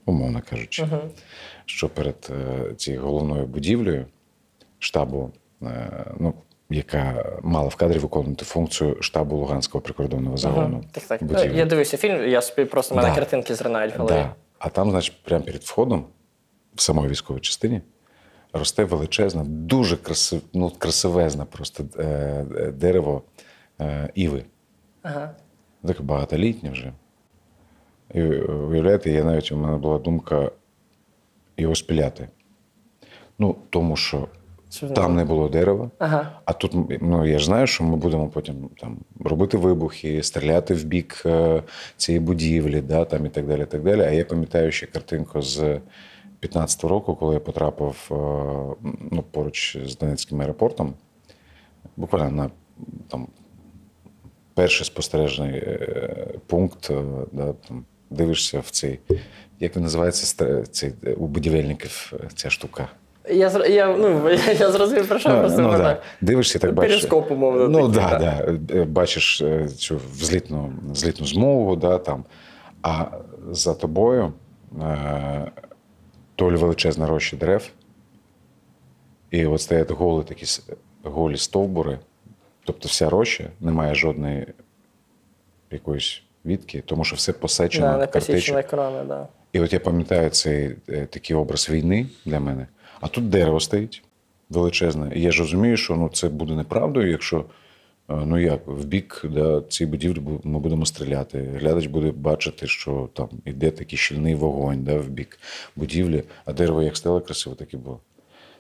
[0.04, 0.88] умовно кажучи,
[1.64, 4.06] що перед е, цією головною будівлею
[4.78, 5.30] штабу,
[5.62, 6.34] е, ну,
[6.70, 10.84] яка мала в кадрі виконувати функцію штабу Луганського прикордонного загону.
[10.92, 11.22] Так, так.
[11.22, 11.56] Ну, будівлі.
[11.58, 13.14] Я дивився фільм, я собі просто в мене Да.
[13.14, 14.14] картинки зринають в голові.
[14.14, 14.34] Да.
[14.58, 16.04] А там, значить, прямо перед входом,
[16.74, 17.80] в самої військовій частині,
[18.52, 23.22] росте величезне, дуже красив, ну, красивезне просто е, е, дерево
[23.80, 24.44] е, іви.
[25.02, 25.34] Ага.
[25.86, 26.92] Таке багатолітнє вже.
[28.14, 30.50] І е, уявляєте, я навіть у мене була думка
[31.56, 32.28] його спіляти.
[33.38, 34.28] Ну, тому що
[34.80, 35.90] Це там не було дерева.
[35.98, 36.40] Ага.
[36.44, 40.84] А тут ну, я ж знаю, що ми будемо потім там робити вибухи, стріляти в
[40.84, 41.62] бік е,
[41.96, 43.64] цієї будівлі, да, там, і так далі.
[43.64, 44.00] так далі.
[44.00, 45.80] А я пам'ятаю ще картинку з
[46.42, 48.14] 15-го року, коли я потрапив е,
[49.10, 50.94] ну, поруч з Донецьким аеропортом,
[51.96, 52.50] буквально на
[53.08, 53.28] там,
[54.54, 57.02] перший спостережний е, пункт, е,
[57.32, 58.98] да, там, дивишся в цей,
[59.60, 62.88] як він називається, цей, у будівельників ця штука.
[63.30, 66.02] Я, я, ну, я, я зрозумів, про що Ну, просто ну, да.
[66.20, 66.92] Дивишся, так бачиш.
[66.92, 68.52] Перископ, умовно, Ну, такий, да, да.
[68.58, 68.80] да.
[68.80, 72.24] Е, Бачиш е, цю взлітну, злітну змову, да, там.
[72.82, 73.04] а
[73.50, 74.32] за тобою
[74.82, 75.50] е,
[76.36, 77.70] толі величезна роща дерев,
[79.30, 80.46] і от стоять голі такі
[81.02, 81.98] голі стовбури,
[82.64, 84.46] тобто вся роща, немає жодної
[85.70, 89.26] якоїсь відки, тому що все посечено Да, не посічена корона, да.
[89.52, 92.66] І от я пам'ятаю цей е, такий образ війни для мене.
[93.00, 94.02] А тут дерево стоїть
[94.50, 95.12] величезне.
[95.14, 97.44] І я ж розумію, що ну, це буде неправдою, якщо е,
[98.26, 101.50] ну як, в бік да, цієї будівлі ми будемо стріляти.
[101.60, 105.38] Глядач буде бачити, що там іде такий щільний вогонь да, в бік
[105.76, 108.00] будівлі, а дерево як стало красиво, так і було.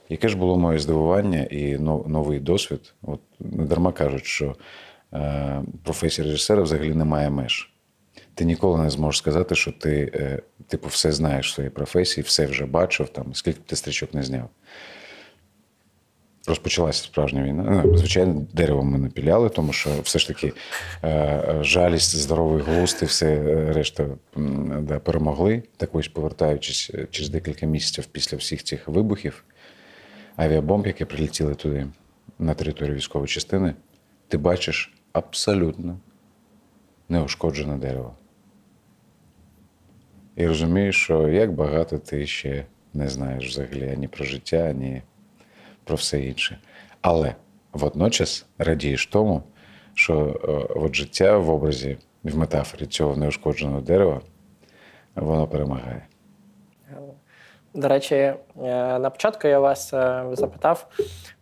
[0.08, 2.94] Яке ж було моє здивування і нов- новий досвід?
[3.02, 4.56] От не дарма кажуть, що
[5.14, 7.72] е, професія режисера взагалі не має меж.
[8.38, 12.46] Ти ніколи не зможеш сказати, що ти, е, типу, все знаєш в своїй професії, все
[12.46, 14.48] вже бачив, там, скільки б ти стрічок не зняв.
[16.46, 17.82] Розпочалася справжня війна.
[17.84, 20.52] Ну, звичайно, дерево ми напіляли, тому що все ж таки
[21.04, 24.06] е, жалість, здоровий глузд і все е, решта
[24.80, 25.62] да, перемогли.
[25.76, 29.44] Так ось повертаючись через декілька місяців після всіх цих вибухів,
[30.36, 31.86] авіабомб, які прилетіли туди.
[32.38, 33.74] на територію військової частини,
[34.28, 35.98] ти бачиш абсолютно
[37.08, 38.14] неушкоджене дерево.
[40.38, 42.64] І розумієш, що як багато ти ще
[42.94, 45.02] не знаєш взагалі ані про життя, ані
[45.84, 46.58] про все інше.
[47.00, 47.34] Але
[47.72, 49.42] водночас радієш тому,
[49.94, 54.20] що е, от життя в образі, в метафорі цього неушкодженого дерева,
[55.14, 56.06] воно перемагає.
[57.74, 58.34] До речі, е,
[58.98, 60.86] на початку я вас е, запитав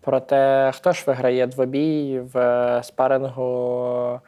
[0.01, 4.21] про те, хто ж виграє двобій в спарингу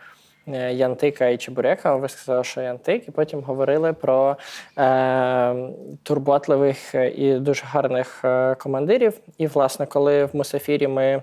[0.54, 1.96] Янтика і Чебурека.
[1.96, 4.36] Ви сказали, що Янтик, і потім говорили про
[4.78, 5.54] е,
[6.02, 9.20] турботливих і дуже гарних е, командирів.
[9.38, 11.22] І, власне, коли в Мусафірі ми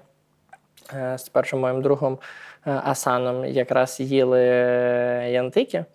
[0.93, 2.17] е, з першим моїм другом
[2.67, 5.85] е, Асаном якраз їли е, Янтики.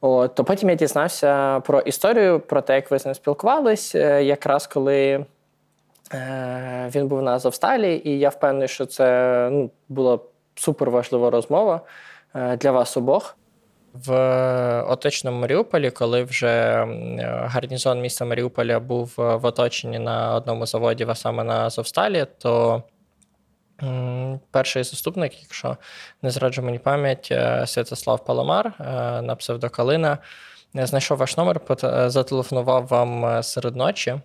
[0.00, 4.24] От, то потім я дізнався про історію, про те, як ви з ним спілкувались, е,
[4.24, 5.26] якраз коли
[6.14, 10.18] е, він був на Азовсталі, і я впевнений, що це ну, була
[10.54, 13.36] супер важлива розмова е, для вас обох.
[13.94, 14.12] В
[14.82, 16.84] оточеному Маріуполі, коли вже
[17.28, 22.82] гарнізон міста Маріуполя був е, в оточенні на одному заводі, а саме на Азовсталі, то
[24.50, 25.76] Перший заступник, якщо
[26.22, 28.82] не зраджу мені пам'ять, е, Святослав Паламар е,
[29.22, 30.18] на псевдокалина,
[30.76, 34.20] е, знайшов ваш номер, е, зателефонував вам е, серед ночі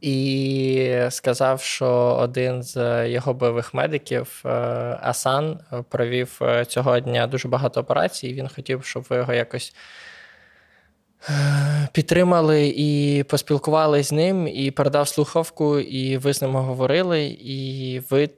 [0.00, 1.88] і сказав, що
[2.20, 4.48] один з його бойових медиків, е,
[5.02, 8.28] Асан, е, провів е, цього дня дуже багато операцій.
[8.28, 9.74] і Він хотів, щоб ви його якось
[11.28, 18.00] е, підтримали і поспілкувалися з ним, і передав слухавку, і ви з ним говорили, і
[18.10, 18.30] ви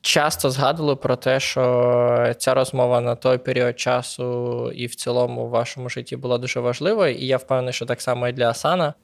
[0.00, 5.50] часто згадували про те, що ця розмова на той період часу і в цілому в
[5.50, 8.94] вашому житті була дуже важливою, і я впевнений, що так само і для Асана.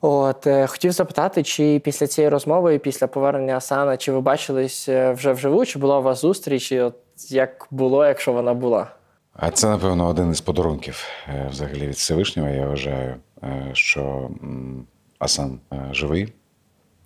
[0.00, 5.12] От е, хотів запитати, чи після цієї розмови, після повернення Асана, чи ви бачились е,
[5.12, 6.94] вже вживу, чи була у вас зустріч, і от
[7.28, 8.90] як було, якщо вона була?
[9.32, 12.48] А це, напевно, один із подарунків е, взагалі від Всевишнього.
[12.48, 13.14] Я вважаю,
[13.72, 14.30] що
[15.18, 15.60] Асан
[15.92, 16.32] живий,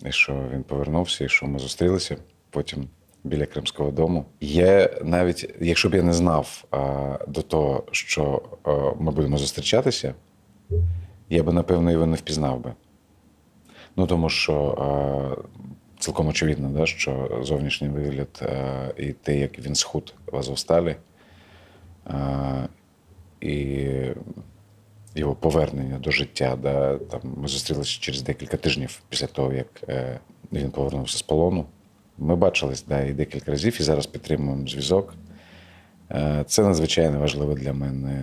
[0.05, 2.17] і що він повернувся, і що ми зустрілися
[2.51, 2.89] потім
[3.25, 4.25] біля Кримського дому.
[4.41, 6.65] Я навіть, якщо б я не знав
[7.29, 8.43] до того, що
[8.99, 10.15] ми будемо зустрічатися,
[11.33, 12.73] я би, напевно, його не впізнав би.
[13.97, 15.43] Ну, тому що е,
[15.99, 20.97] цілком очевидно, да, що зовнішній вигляд е, і те, як він схуд в Азовсталі,
[22.07, 22.69] е,
[23.41, 23.87] і
[25.15, 26.59] його повернення до життя.
[26.63, 30.21] Да, там, ми зустрілися через декілька тижнів після того, як е,
[30.53, 31.65] він повернувся з полону.
[32.19, 35.15] Ми бачились да, і декілька разів, і зараз підтримуємо зв'язок.
[36.11, 38.19] Е, Це надзвичайно важливо для мене.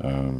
[0.00, 0.32] е,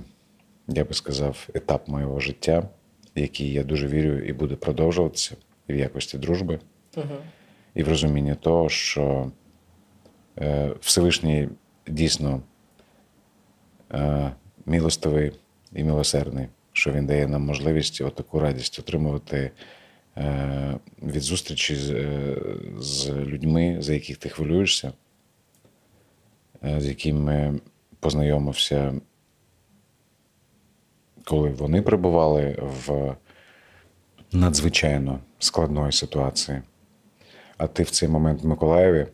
[0.71, 2.69] я би сказав, етап моєго життя,
[3.15, 5.37] який я дуже вірю і буде продовжуватися
[5.69, 6.59] і в якості дружби,
[7.75, 9.31] і в розумінні того, що
[10.39, 11.49] е, Всевишній
[11.89, 12.43] дійсно
[13.93, 14.33] е,
[14.67, 15.33] милостивий
[15.73, 19.51] і милосердний, що він дає нам можливість таку радість отримувати
[20.17, 21.77] е, від зустрічі
[22.79, 24.93] з, людьми, за яких ти хвилюєшся,
[26.63, 27.61] з якими
[28.01, 29.01] познайомився
[31.31, 33.17] коли вони перебували в
[34.33, 36.63] надзвичайно складної ситуації.
[37.57, 39.07] А ти в цей момент в Миколаєві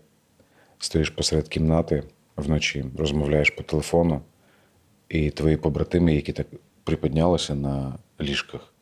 [0.78, 2.02] стоїш посеред кімнати
[2.36, 4.20] вночі, розмовляєш по телефону,
[5.08, 6.46] і твої побратими, які так
[6.84, 8.72] приподнялися на ліжках,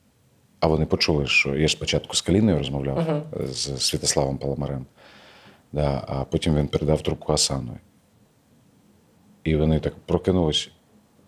[0.60, 4.86] а вони почули, що я ж спочатку з Каліною розмовляв з Святославом Паламарем,
[5.72, 7.76] да, а потім він передав трубку Асанові.
[9.44, 10.70] І вони так прокинулись,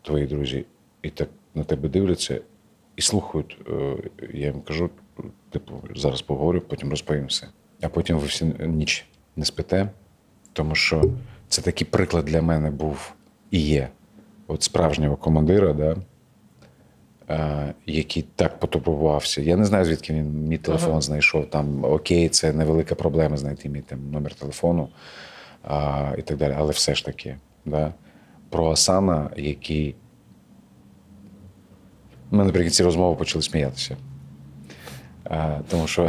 [0.02, 0.64] твої друзі,
[1.02, 2.40] і так на тебе дивляться
[2.96, 3.58] і слухають.
[3.70, 3.96] Е,
[4.32, 4.90] Я їм кажу,
[5.50, 7.46] типу, зараз поговорю, потім розповім все.
[7.82, 9.88] А потім ви всі ніч не спите,
[10.52, 11.04] тому що
[11.48, 13.12] це такий приклад для мене був
[13.50, 13.88] і є.
[14.46, 15.96] От справжнього командира, да,
[17.28, 19.42] е, який так потурбувався.
[19.42, 21.50] Я не знаю, звідки він мій телефон знайшов.
[21.50, 24.88] Там окей, це невелика проблема знайти мій там, номер телефону
[25.64, 26.54] а, і так далі.
[26.58, 27.94] Але все ж таки, да,
[28.50, 29.94] про Асана, який
[32.36, 33.96] ми наприкінці розмови почали сміятися.
[35.24, 36.08] А, тому що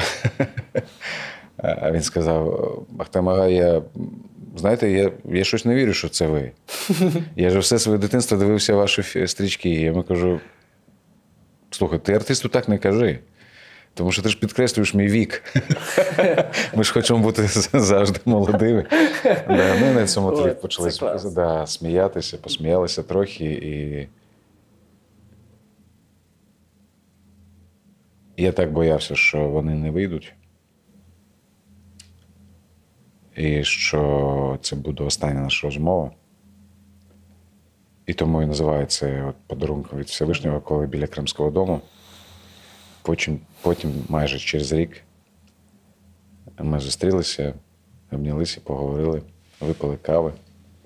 [1.92, 3.82] він сказав: Ахтамага, я,
[4.56, 6.52] знаєте, я, я щось не вірю, що це ви.
[7.36, 10.40] Я ж все своє дитинство дивився ваші стрічки, і я йому кажу:
[11.72, 13.20] слухай, ти артисту так не кажи.
[13.94, 15.44] Тому що ти ж підкреслюєш мій вік.
[16.76, 18.86] Ми ж хочемо бути завжди молодими.
[19.48, 20.92] Да, і на цьому тлі почали
[21.36, 23.46] да, сміятися, посміялися трохи.
[23.46, 24.08] І
[28.44, 30.34] я так боявся, що вони не вийдуть.
[33.38, 36.12] і що це буде остання наша розмова.
[38.06, 38.46] І тому і
[39.22, 41.82] от подарунком від Всевишнього, коли біля Кримського дому.
[43.02, 45.02] Потім, потім майже через рік
[46.60, 47.54] ми зустрілися,
[48.12, 49.22] обнялися, поговорили,
[49.60, 50.34] випили кави.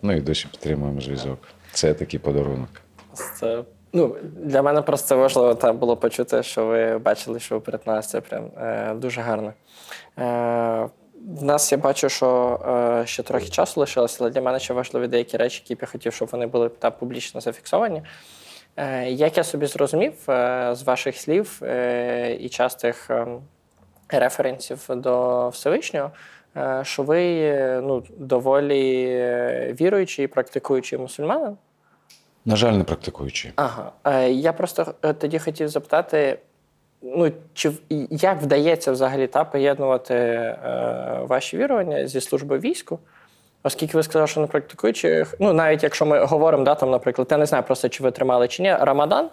[0.01, 1.47] Ну і досі підтримуємо зв'язок.
[1.71, 2.69] Це такий подарунок.
[3.13, 3.63] Це,
[3.93, 8.09] ну, для мене просто важливо там було почути, що ви бачили, що ви перетиналися.
[8.09, 9.53] Це прям е, дуже гарно.
[10.19, 10.89] Е,
[11.39, 12.59] в нас я бачу, що
[13.01, 15.87] е, ще трохи часу лишилося, але для мене ще важливі деякі речі, які б я
[15.87, 18.03] хотів, щоб вони були та, публічно зафіксовані.
[18.77, 23.27] Е, як я собі зрозумів е, з ваших слів е, і частих е,
[24.09, 26.11] референсів до Всевишнього,
[26.57, 31.57] е, що ви е, ну, доволі е, віруючий і практикуючий мусульманин.
[32.45, 33.51] На жаль, не практикуючи.
[33.55, 33.91] Ага.
[34.05, 36.37] Е, Я просто е, тоді хотів запитати:
[37.01, 37.71] ну, чи
[38.09, 42.99] як вдається взагалі та, поєднувати е, ваші вірування зі службою війську?
[43.63, 47.37] Оскільки ви сказали, що не практикуючи, ну навіть якщо ми говоримо, да, там, наприклад, я
[47.37, 49.29] не знаю просто, чи ви тримали чи ні, Рамадан.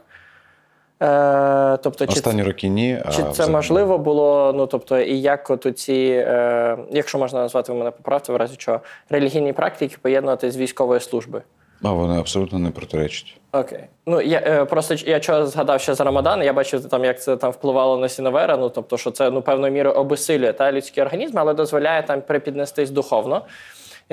[1.02, 2.98] Е, тобто, чи, Останні роки ні.
[3.04, 4.52] а чи це взагалі- можливо було?
[4.56, 8.56] Ну тобто, і як от ці, е, якщо можна назвати, ви мене поправте, в разі
[8.56, 8.80] чого,
[9.10, 11.42] релігійні практики поєднувати з військовою службою?
[11.82, 13.40] А вони абсолютно не протиречать.
[13.52, 13.84] Окей.
[14.06, 16.42] Ну я е, просто я чого згадав ще за Рамадан.
[16.42, 18.56] Я бачив там, як це там впливало на сіновера.
[18.56, 22.90] Ну тобто, що це ну певною мірою обесилює та людський організм, але дозволяє там припіднестись
[22.90, 23.42] духовно.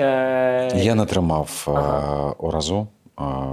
[0.00, 2.34] Е, Я не тримав ага.
[2.38, 2.86] оразу.
[3.16, 3.46] А,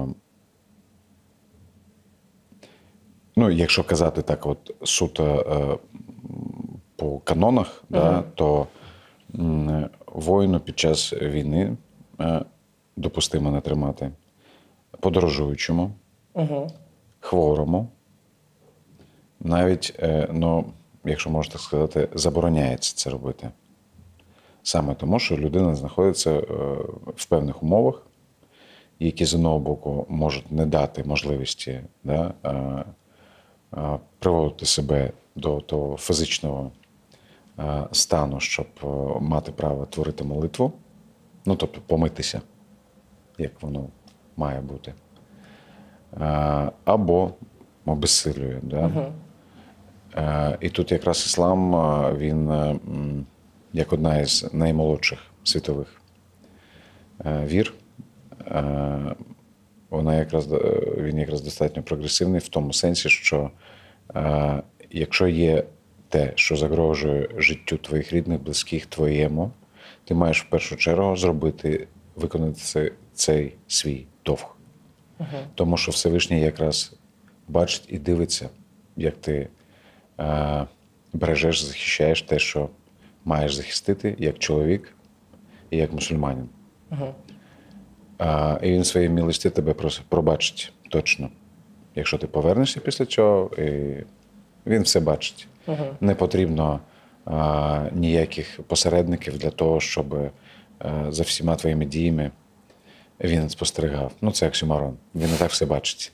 [3.36, 5.78] ну, якщо казати так, от суто е,
[6.95, 8.68] по канонах, да, то
[9.39, 11.78] м, воїну під час війни
[12.22, 12.41] е,
[12.96, 14.12] допустимо не тримати
[15.00, 15.91] подорожуючому,
[16.34, 16.72] Угу.
[17.20, 17.88] хворому.
[19.39, 20.66] Навіть, е, ну,
[21.06, 23.50] якщо можна так сказати, забороняється це робити.
[24.64, 26.44] Саме тому, що людина знаходиться е,
[27.16, 28.02] в певних умовах,
[29.00, 32.50] які з одного боку можуть не дати можливості да, е,
[33.78, 36.72] е, приводити себе до того фізичного
[37.91, 38.68] стану, щоб
[39.22, 40.72] мати право творити молитву,
[41.46, 42.41] ну тобто помитися,
[43.38, 43.88] як воно
[44.38, 44.94] має бути.
[46.22, 47.34] Е, Або
[47.86, 48.60] обезсилює.
[48.62, 49.12] Да?
[50.16, 52.52] Е, І тут якраз іслам е, він
[53.74, 56.02] як одна із наймолодших світових
[57.26, 57.74] вір.
[59.90, 60.48] Вона якраз
[60.98, 63.52] він якраз достатньо прогресивний в тому сенсі, що
[64.92, 65.64] якщо є
[66.10, 69.52] те, що загрожує життю твоїх рідних, близьких, твоєму,
[70.06, 74.55] ти маєш в першу чергу зробити, виконати це, цей свій довг.
[75.55, 76.93] Тому що Всевишній якраз
[77.47, 78.49] бачить і дивиться,
[78.97, 79.47] як ти
[80.20, 80.66] е,
[81.14, 82.70] бережеш, захищаєш те, що
[83.26, 84.93] маєш захистити як чоловік
[85.70, 86.49] і як мусульманин.
[88.22, 89.74] Е, і він своїй милості тебе
[90.09, 91.30] пробачить точно.
[91.95, 93.95] Якщо ти повернешся після цього, і
[94.66, 95.47] він все бачить.
[96.01, 96.80] Не потрібно
[97.28, 97.32] е,
[97.91, 100.32] ніяких посередників для того, щоб е,
[101.09, 102.32] за всіма твоїми діями
[103.22, 104.11] він спостерігав.
[104.22, 104.97] Ну, це оксюмарон.
[105.16, 106.11] Він і так все бачить.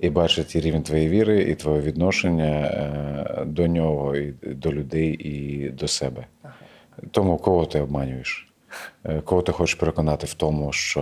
[0.00, 5.12] І бачить і рівень твоєї віри, і твоє відношення е, до нього, і до людей,
[5.12, 6.26] і до себе.
[7.10, 8.52] Тому кого ти обманюєш?
[9.04, 11.00] Е, Кого ти хочеш переконати в тому, що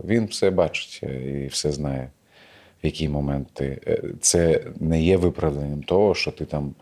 [0.00, 2.10] е, він все бачить і все знає,
[2.82, 3.80] в який момент ти.
[4.20, 6.74] Це не є виправданням того, що ти там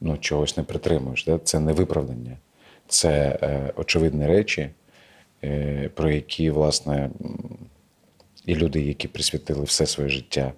[0.00, 1.24] ну, чогось не притримуєш.
[1.24, 1.38] Да?
[1.38, 2.36] Це не виправдання.
[2.86, 4.70] Це е, очевидні речі,
[5.94, 7.10] про які, власне,
[8.46, 10.52] і люди, які присвятили все своє життя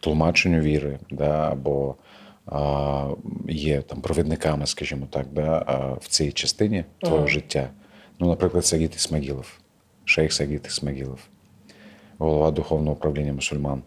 [0.00, 1.94] тлумаченню віри, да, або
[3.48, 5.58] є там провідниками, скажімо так, да,
[6.00, 7.70] в цій частині твого життя.
[8.18, 9.58] Ну, наприклад, Сагіт Ісмагілов,
[10.04, 11.20] шейх Сагіт Ісмагілов,
[12.18, 13.82] голова духовного управління мусульман,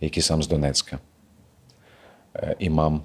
[0.00, 0.98] який сам з Донецька,
[2.36, 3.02] Е, імам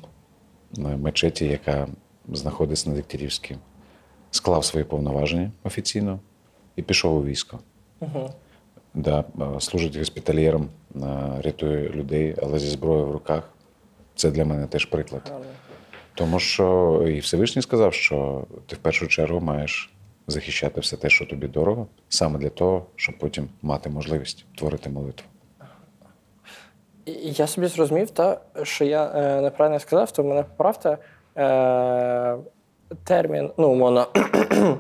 [0.78, 1.88] е, мечеті, яка
[2.34, 3.58] знаходиться на Дегтярівській,
[4.32, 6.20] склав свої повноваження офіційно
[6.76, 7.60] і пішов у військо.
[8.94, 11.00] Да, е, служить госпітальєром, е,
[11.42, 13.50] рятує людей, але зі зброєю в руках.
[14.16, 15.34] Це для мене теж приклад.
[16.14, 19.94] Тому що і Всевишній сказав, що ти в першу чергу маєш
[20.28, 25.28] захищати все те, що тобі дорого, саме для того, щоб потім мати можливість творити молитву.
[27.22, 30.98] Я собі зрозумів, та, що я е, неправильно сказав, то мене поправте.
[31.38, 32.38] Е,
[33.04, 34.08] термін, ну, умовно,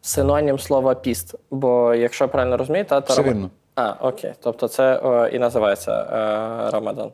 [0.00, 1.34] синонім слова піст.
[1.50, 3.50] Бо якщо я правильно розумію, та, то Все вірно.
[3.74, 4.32] А, окей.
[4.42, 7.10] Тобто це о, і називається е, Рамадан.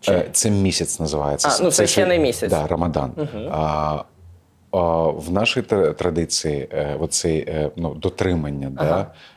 [0.00, 1.48] Чи- Е, Це місяць називається.
[1.60, 2.50] А, ну, це ще не місяць.
[2.50, 3.12] Да, Рамадан.
[3.52, 4.02] А,
[4.70, 4.78] а,
[5.10, 8.88] в нашій тр- традиції е, оцей, е, ну, дотримання Ага.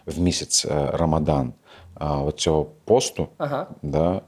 [0.06, 1.54] да, в місяць е, Рамадан
[1.96, 3.68] а, оцього посту, Ага.
[3.82, 4.22] да,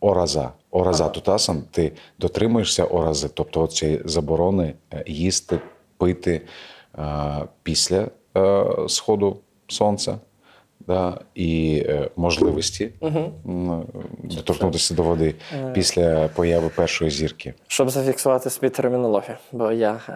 [0.00, 0.52] ораза.
[0.70, 1.04] ораза.
[1.04, 1.12] ага.
[1.12, 5.60] тутасан, ти дотримуєшся орази, тобто цієї заборони е, їсти,
[5.98, 6.40] пити
[7.62, 9.36] після е, сходу
[9.68, 10.18] сонця.
[10.86, 13.82] Да, і е, можливості м,
[14.22, 15.34] доторкнутися до води
[15.72, 17.54] після появи першої зірки.
[17.68, 20.12] Щоб зафіксувати собі термінологію, бо я е,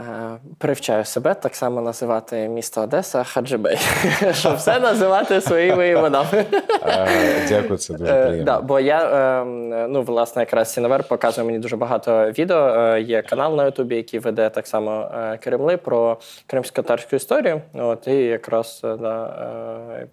[0.59, 3.79] привчаю себе так само називати місто Одеса Хаджибей,
[4.33, 6.25] щоб все називати своїми іменами.
[6.87, 8.45] Е, Дякую, це дуже Е, приємно.
[8.45, 9.05] да, бо я
[9.43, 9.45] е,
[9.89, 12.59] ну власне якраз Сіневер показує мені дуже багато відео.
[12.69, 17.61] Е, є канал на Ютубі, який веде так само е, Кримли про кримсько-татарську історію.
[17.75, 19.27] От і якраз е, да,
[20.01, 20.07] е,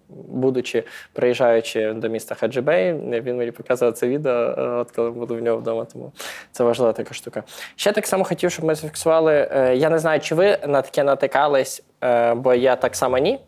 [0.52, 5.42] будучи приїжджаючи до міста Хаджибей, він мені показував це відео, е, от коли буду в
[5.42, 5.84] нього вдома.
[5.92, 6.12] Тому
[6.52, 7.42] це важлива така штука.
[7.76, 9.48] Ще так само хотів, щоб ми зафіксували.
[9.52, 13.38] е, я не знаю, чи ви на таке натикались, е, бо я так само ні.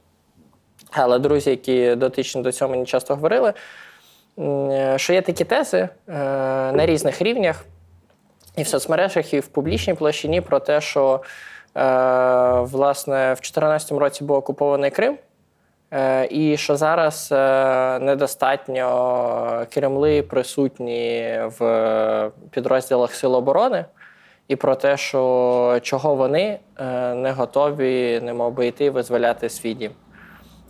[0.91, 3.53] Але друзі, які дотичні до цього мені часто говорили,
[4.97, 7.65] що є такі тези на різних рівнях,
[8.57, 11.21] і в соцмережах, і в публічній площині про те, що
[12.71, 15.19] власне в 2014 році був окупований Крим,
[16.31, 23.85] і що зараз е, недостатньо Кремли присутні в підрозділах Сил оборони.
[24.49, 29.75] І про те, що чого вони е, не готові, не мов би йти визволяти свій
[29.75, 29.91] дім.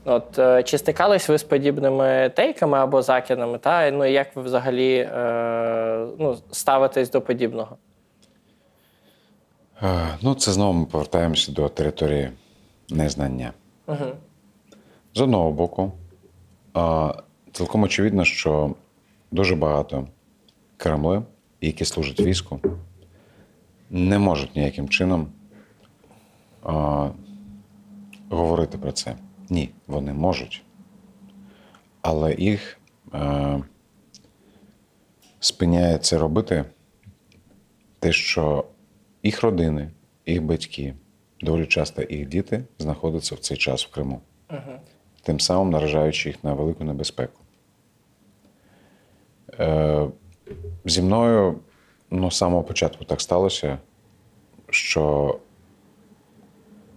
[0.05, 3.59] От е, чи стикались ви з подібними тейками або закидами?
[3.59, 7.77] Та ну як ви взагалі е, ну, ставитесь до подібного?
[9.83, 12.31] Е, Ну, це знову ми повертаємося до території
[12.91, 13.53] незнання.
[13.87, 14.07] Угу.
[15.15, 15.93] З одного боку,
[17.53, 18.75] цілком очевидно, що
[19.31, 20.09] дуже багато
[20.77, 21.23] Кремли,
[21.61, 22.61] які служать війську,
[23.91, 25.33] не можуть ніяким чином
[28.29, 29.17] говорити про це.
[29.49, 30.63] Ні, вони можуть.
[32.03, 32.79] Але їх
[33.15, 33.63] е,
[35.41, 36.65] спиняє це робити
[37.99, 38.65] те, що
[39.23, 39.91] їх родини,
[40.27, 40.95] їх батьки,
[41.41, 44.21] доволі часто їх діти знаходяться в цей час в Криму,
[45.25, 47.41] тим самим наражаючи їх на велику небезпеку.
[49.61, 50.07] Е,
[50.85, 51.59] зі мною
[52.11, 53.79] ну, з самого початку так сталося,
[54.71, 55.37] що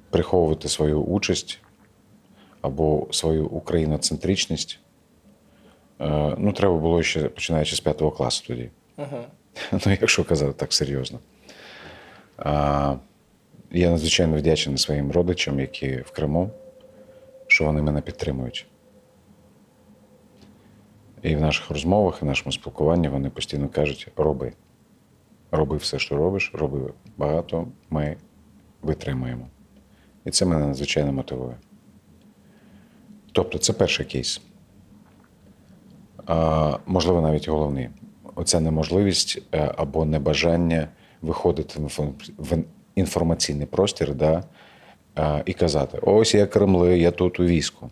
[0.09, 1.59] приховувати свою участь
[2.61, 4.79] або свою україноцентричність
[6.01, 8.69] е, ну, треба було ще починаючи з п'ятого класу тоді.
[9.71, 11.19] Ну, якщо казати так серйозно.
[12.37, 12.95] А,
[13.71, 16.51] я надзвичайно вдячний своїм родичам, які в Криму,
[17.47, 18.67] що вони мене підтримують.
[21.21, 24.53] І в наших розмовах, і в нашому спілкуванні вони постійно кажуть: роби.
[25.51, 28.17] Роби все, що робиш, роби багато, ми
[28.81, 29.47] витримуємо.
[30.25, 31.57] І це мене надзвичайно мотивує.
[33.31, 34.41] Тобто, це перший кейс.
[36.25, 37.89] А, можливо, навіть головний.
[38.35, 40.87] Оця неможливість е, або небажання
[41.21, 42.57] виходити в в
[42.95, 44.43] інформаційний простір да,
[45.17, 47.89] е, і казати: ось я Кремли, я тут у війську.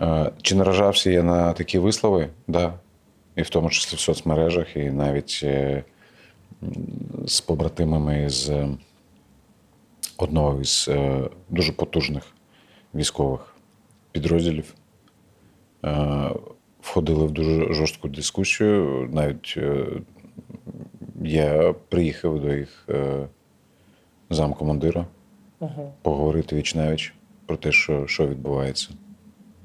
[0.00, 2.28] Е, Чи наражався я на такі вислови?
[2.48, 2.74] Да.
[3.36, 5.84] І в тому числі в соцмережах, і навіть е,
[7.26, 8.68] з побратимами з е,
[10.16, 12.22] одного із е, дуже потужних
[12.94, 13.54] військових
[14.12, 14.74] підрозділів.
[15.84, 16.30] Е,
[16.82, 19.08] Входили в дуже жорстку дискусію.
[19.12, 19.86] Навіть е,
[21.22, 22.88] я приїхав до їх
[24.30, 25.06] замкомандира
[26.02, 27.14] поговорити віч навіч
[27.46, 28.88] про те, що, що відбувається.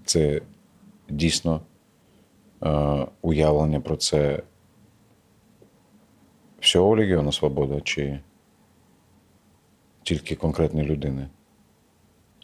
[0.05, 0.41] Це
[1.09, 1.61] дійсно
[2.63, 4.43] е, уявлення про це
[6.59, 8.19] всього Легіону Свобода чи
[10.03, 11.27] тільки конкретної людини.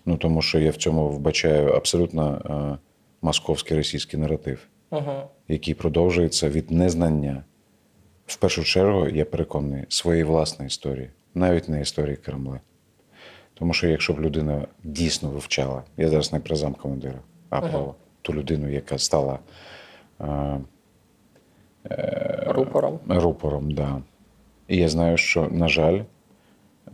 [0.06, 2.78] Ну, тому що я в цьому вбачаю абсолютно е,
[3.22, 5.12] московський російський наратив, Угу.
[5.48, 7.44] який продовжується від незнання.
[8.32, 12.60] В першу чергу, я переконаний, своєї власної історії, навіть не історії Кремля.
[13.54, 18.34] Тому що якщо б людина дійсно вивчала, я зараз не про замкомандира, а про ту
[18.34, 19.40] людину, яка стала
[20.22, 20.60] е,
[22.46, 23.00] Рупором.
[23.08, 24.02] рупором, да.
[24.68, 26.02] І я знаю, що, на жаль,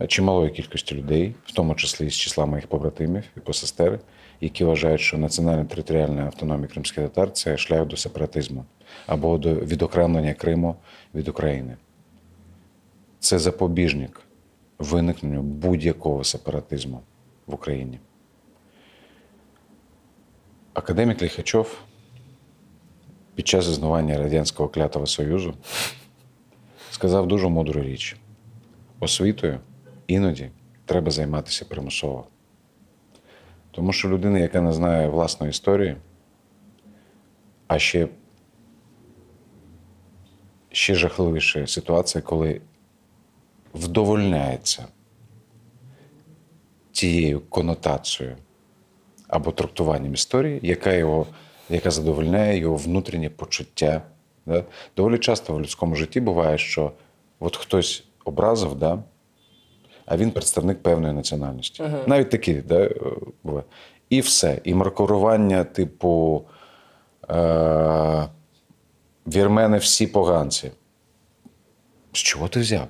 [0.08, 3.98] чималої кількості людей, в тому числі з числа моїх побратимів і посестер,
[4.40, 8.64] які вважають, що національна територіальна автономія кримських татар це шлях до сепаратизму
[9.06, 10.76] або до відокремлення Криму
[11.14, 11.76] від України.
[13.18, 14.20] Це запобіжник
[14.78, 17.00] виникненню будь-якого сепаратизму
[17.46, 17.98] в Україні.
[20.74, 21.78] Академік Ліхачов
[23.34, 25.54] під час існування Радянського клятого Союзу
[26.90, 28.16] сказав дуже мудру річ.
[29.00, 29.60] освітою
[30.06, 30.50] іноді
[30.84, 32.26] треба займатися примусово.
[33.70, 35.96] Тому що людина, яка не знає власної історії,
[37.66, 38.08] а ще,
[40.72, 42.60] ще жахливіша ситуація, коли
[43.74, 44.86] вдовольняється
[46.92, 48.36] тією конотацією
[49.28, 51.26] або трактуванням історії, яка його,
[51.68, 54.02] яка задовольняє його внутрішнє почуття.
[54.46, 54.64] Да?
[54.96, 56.92] Доволі часто в людському житті буває, що
[57.40, 59.02] от хтось образив, да?
[60.06, 61.82] а він представник певної національності.
[62.06, 62.90] Навіть такі да, е,
[63.44, 63.64] буває.
[64.10, 64.60] І все.
[64.64, 66.44] І маркурування, типу,
[67.30, 68.26] е-
[69.34, 70.70] вірмени всі поганці.
[72.12, 72.88] З чого ти взяв?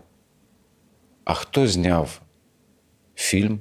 [1.25, 2.21] А хто зняв
[3.15, 3.61] фільм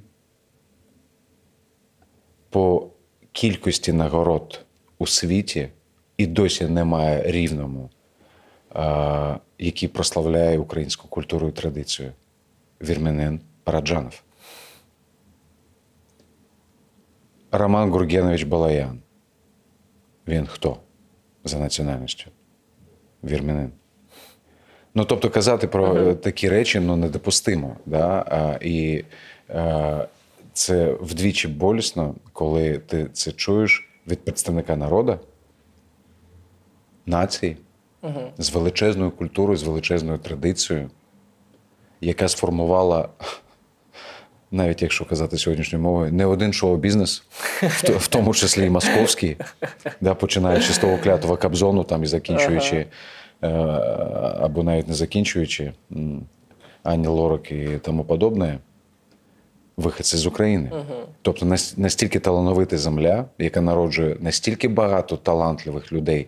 [2.49, 2.89] по
[3.31, 4.65] кількості нагород
[4.97, 5.69] у світі
[6.17, 7.89] і досі немає рівному,
[9.57, 12.13] який прославляє українську культуру і традицію?
[12.81, 14.23] Вірменин Параджанов.
[17.51, 18.99] Роман Гургенович Балаян.
[20.27, 20.77] Він хто
[21.43, 22.31] за національністю?
[23.27, 23.71] Вірменин.
[24.95, 27.75] Ну, тобто, казати про uh такі речі ну, недопустимо.
[27.85, 28.25] Да?
[28.29, 29.03] А, І
[29.49, 30.05] а,
[30.53, 35.19] це вдвічі болісно, коли ти це чуєш від представника народу,
[37.05, 37.57] нації,
[38.03, 40.89] uh з величезною культурою, з величезною традицією,
[42.01, 43.09] яка сформувала
[44.51, 47.23] навіть якщо казати сьогоднішньою мовою, не один шоу-бізнес,
[47.81, 49.37] в тому числі і московський,
[50.01, 52.85] да, починаючи з того клятого Кабзону там і закінчуючи, ага.
[54.39, 55.73] Або навіть не закінчуючи
[56.83, 58.59] Ані Лорак і тому подобне,
[59.77, 60.71] виходці з України.
[60.73, 61.05] Ага.
[61.21, 61.45] Тобто
[61.77, 66.27] настільки талановита земля, яка народжує настільки багато талантливих людей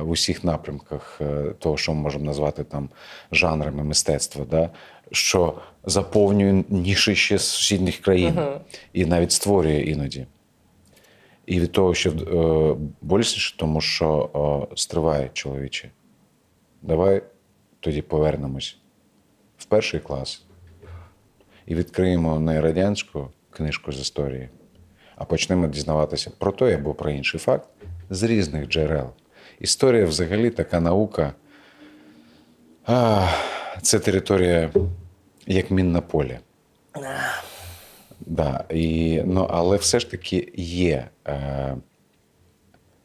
[0.00, 1.20] в усіх напрямках
[1.58, 2.88] того, що ми можемо назвати там
[3.32, 4.44] жанрами мистецтва.
[4.50, 4.70] Да?
[5.12, 5.54] що
[5.84, 8.58] заповнює ніші ще з сусідніх країн uh-huh.
[8.92, 10.26] і навіть створює іноді.
[11.50, 14.30] І від того, що е, болісніше, тому що
[14.72, 15.90] е, стриває чоловіче.
[16.82, 17.22] Давай
[17.80, 18.76] тоді повернемось
[19.58, 20.44] в перший клас
[21.66, 24.48] і відкриємо не радянську книжку з історії,
[25.16, 27.68] а почнемо дізнаватися про той або про інший факт
[28.10, 29.10] з різних джерел.
[29.60, 31.32] Історія взагалі така наука.
[32.86, 33.28] А,
[33.82, 34.70] Це територія
[35.46, 36.38] як мінне поле.
[38.26, 41.76] Да, і, ну, Але все ж таки є е,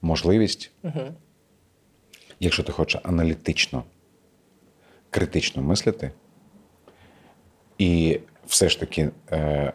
[0.01, 1.01] можливість, угу.
[2.39, 3.83] якщо ти хочеш аналітично,
[5.09, 6.11] критично мислити,
[7.77, 9.73] і все ж таки е,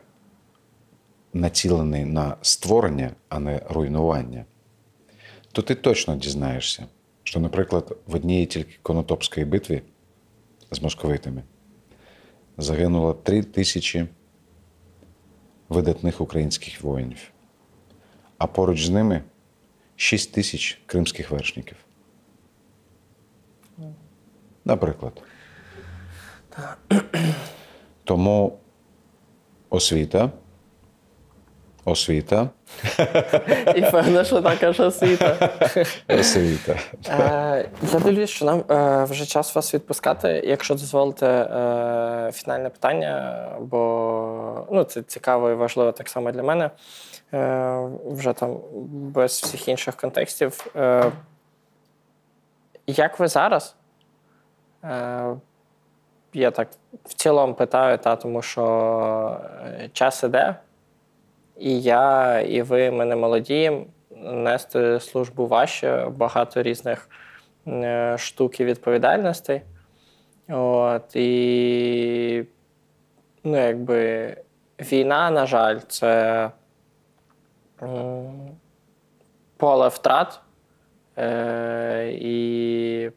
[1.33, 4.45] націлений на створення, а не руйнування,
[5.53, 6.87] то ти точно дізнаєшся,
[7.23, 9.83] що, наприклад, в одній тільки Конотопській битві
[10.71, 11.43] з московитами
[12.59, 14.07] загинуло три тисячі
[15.71, 17.31] видатних українських воїнів,
[18.39, 19.23] а поруч з ними
[19.97, 21.77] 6 тисяч кримських вершників.
[24.65, 25.23] Наприклад.
[28.05, 28.59] Тому
[29.71, 30.31] освіта
[31.91, 32.49] Освіта.
[33.77, 35.51] І певно, що також освіта.
[36.09, 36.77] Освіта.
[37.09, 40.43] Е, я дивлюсь, що нам е, вже час вас відпускати.
[40.47, 46.71] Якщо дозволите е, фінальне питання, бо ну, це цікаво і важливо так само для мене.
[48.07, 48.59] Вже там
[48.91, 50.67] без всіх інших контекстів.
[52.87, 53.77] Як ви зараз?
[56.33, 56.69] Я так
[57.05, 59.41] в цілому питаю, та, тому що
[59.93, 60.57] час іде.
[61.61, 63.73] І я, і ви, ми не молоді,
[64.17, 67.09] нести службу важче, багато різних
[67.67, 69.63] е, штук і відповідальностей.
[70.49, 72.45] От, І
[73.45, 74.37] ну, якби
[74.81, 76.51] війна, на жаль, це
[79.57, 80.41] поле втрат
[81.19, 83.11] е, і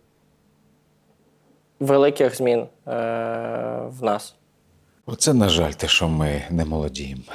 [1.80, 2.68] великих змін е,
[3.88, 4.36] в нас.
[5.06, 7.22] Оце, на жаль, те, що ми не молодіємо.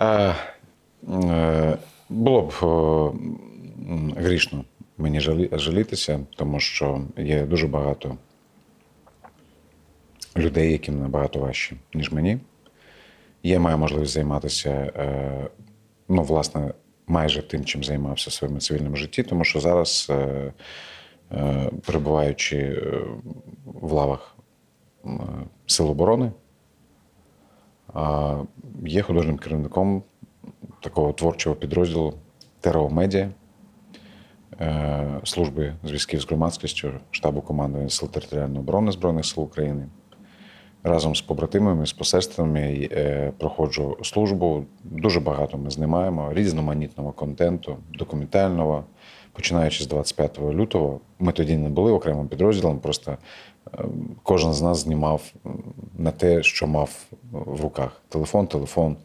[0.00, 1.78] Е,
[2.08, 2.52] було б
[4.16, 4.64] грішно
[4.98, 5.20] мені
[5.52, 8.16] жалітися, тому що є дуже багато
[10.36, 12.38] людей, яким набагато важче, ніж мені.
[13.42, 15.48] Я маю можливість займатися, е,
[16.08, 16.74] ну, власне,
[17.06, 20.52] майже тим, чим займався в своєму цивільному житті, тому що зараз, е,
[21.86, 22.82] перебуваючи
[23.64, 24.33] в лавах
[25.66, 26.32] Сил оборони,
[28.86, 30.02] є художнім керівником
[30.80, 32.14] такого творчого підрозділу
[32.60, 33.30] Терао Медіа.
[34.60, 39.88] е, служби зв'язків з громадськістю штабу командування Сил територіальної оборони Збройних сил України.
[40.82, 44.64] Разом з побратимами, з посестрами е, проходжу службу.
[44.84, 48.84] Дуже багато ми знімаємо різноманітного контенту, документального.
[49.32, 53.16] Починаючи з 25 лютого, ми тоді не були окремим підрозділом, просто е,
[54.22, 55.32] кожен з нас знімав
[55.98, 58.02] на те, що мав в руках.
[58.08, 58.96] Телефон, телефон.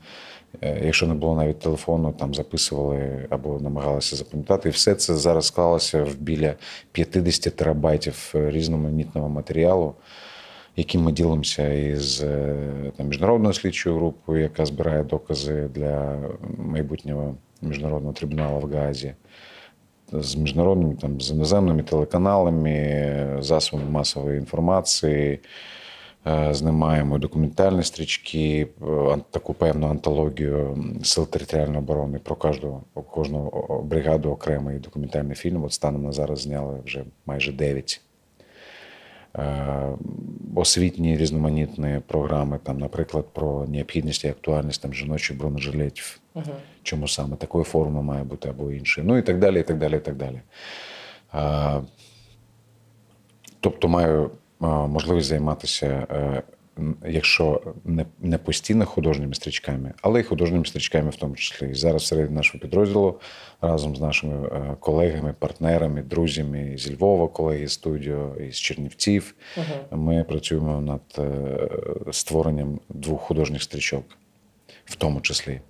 [0.61, 4.69] Е, Якщо не було навіть телефону, там записували або намагалися запам'ятати.
[4.69, 6.53] І все це зараз склалося в біля
[6.91, 9.93] 50 терабайтів е, різноманітного матеріалу,
[10.75, 12.55] яким ми ділимося із е,
[12.97, 16.19] там, міжнародною слідчою групою, яка збирає докази для
[16.57, 19.13] майбутнього міжнародного трибуналу в Гаазі
[20.13, 25.39] з міжнародними там з іноземними телеканалами, засобами масової інформації.
[26.27, 33.51] Е, Знімаємо документальні стрічки, е, таку певну антологію сил територіальної оборони про кожну, кожну
[33.83, 35.63] бригаду окремий документальний фільм.
[35.63, 38.01] От станом на зараз зняли вже майже 9.
[39.37, 39.97] Е,
[40.55, 46.19] Освітні різноманітні програми, там, наприклад, про необхідність і актуальність там, жіночих бронежилетів
[46.83, 49.07] чому саме такої форми має бути або іншої.
[49.07, 50.41] Ну і так далі, і так далі, і так далі.
[51.31, 51.81] А,
[53.59, 56.43] тобто маю можливість займатися, е,
[57.07, 61.69] якщо не, не постійно художніми стрічками, але й художніми стрічками в тому числі.
[61.71, 63.19] І зараз всередині нашого підрозділу
[63.61, 69.35] разом з нашими е, колегами, партнерами, друзями зі Львова, колеги з студіо, із Чернівців,
[69.91, 74.03] ми працюємо над е, створенням двох художніх стрічок,
[74.85, 75.61] в тому числі.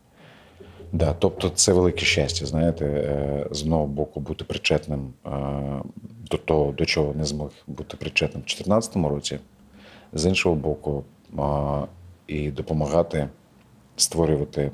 [0.91, 5.13] Да, тобто це велике щастя, знаєте, е, з одного боку бути причетним
[6.31, 9.39] до того, до чого не змог бути причетним в 2014 році,
[10.13, 11.03] з іншого боку,
[11.39, 11.41] е,
[12.27, 13.29] і допомагати
[13.95, 14.71] створювати,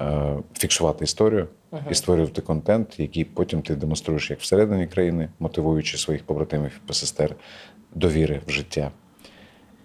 [0.00, 1.48] е, фіксувати історію
[1.90, 7.36] і створювати контент, який потім ти демонструєш як всередині країни, мотивуючи своїх побратимів і посестер
[7.94, 8.90] довіри в життя.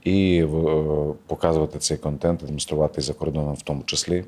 [0.03, 0.47] І е,
[1.27, 4.25] показувати цей контент, демонструвати за кордоном в тому числі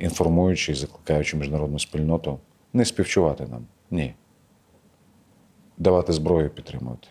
[0.00, 2.38] інформуючи і закликаючи міжнародну спільноту
[2.72, 3.66] не співчувати нам.
[3.90, 4.14] Ні.
[5.78, 7.08] Давати зброю підтримувати.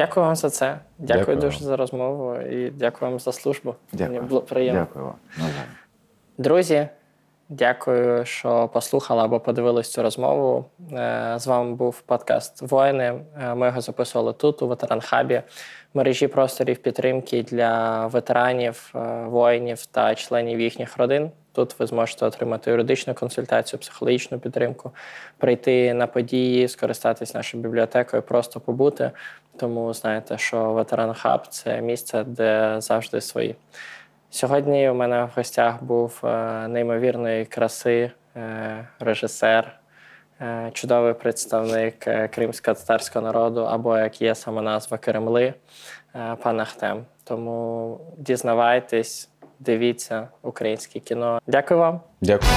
[0.00, 0.78] Дякую вам за це.
[0.98, 3.74] Дякую, Дякую дуже за розмову і дякую вам за службу.
[3.92, 4.16] Дякую.
[4.16, 4.80] Мені було приємно.
[4.80, 5.14] Дякую вам.
[6.38, 6.88] Друзі,
[7.48, 10.64] дякую, що послухали або подивились цю розмову.
[10.92, 13.20] Е, З вами був подкаст Воїни.
[13.42, 15.42] Е, Ми його записували тут, у ветеранхабі,
[15.94, 21.30] мережі просторів підтримки для ветеранів, е, воїнів та членів їхніх родин.
[21.52, 24.90] Тут ви зможете отримати юридичну консультацію, психологічну підтримку,
[25.38, 29.10] прийти на події, скористатись нашою бібліотекою, просто побути.
[29.60, 33.56] Тому знаєте, що ветеран хаб це місце, де завжди свої.
[34.30, 39.78] Сьогодні у мене в гостях був е, неймовірної краси е, режисер,
[40.40, 41.98] е, чудовий представник
[42.30, 45.54] кримсько-татарського народу, або як є сама назва Кремли,
[46.42, 47.04] пан Ахтем.
[47.24, 49.28] Тому дізнавайтесь,
[49.58, 51.38] дивіться українське кіно.
[51.46, 52.00] Дякую вам.
[52.20, 52.50] Дякую.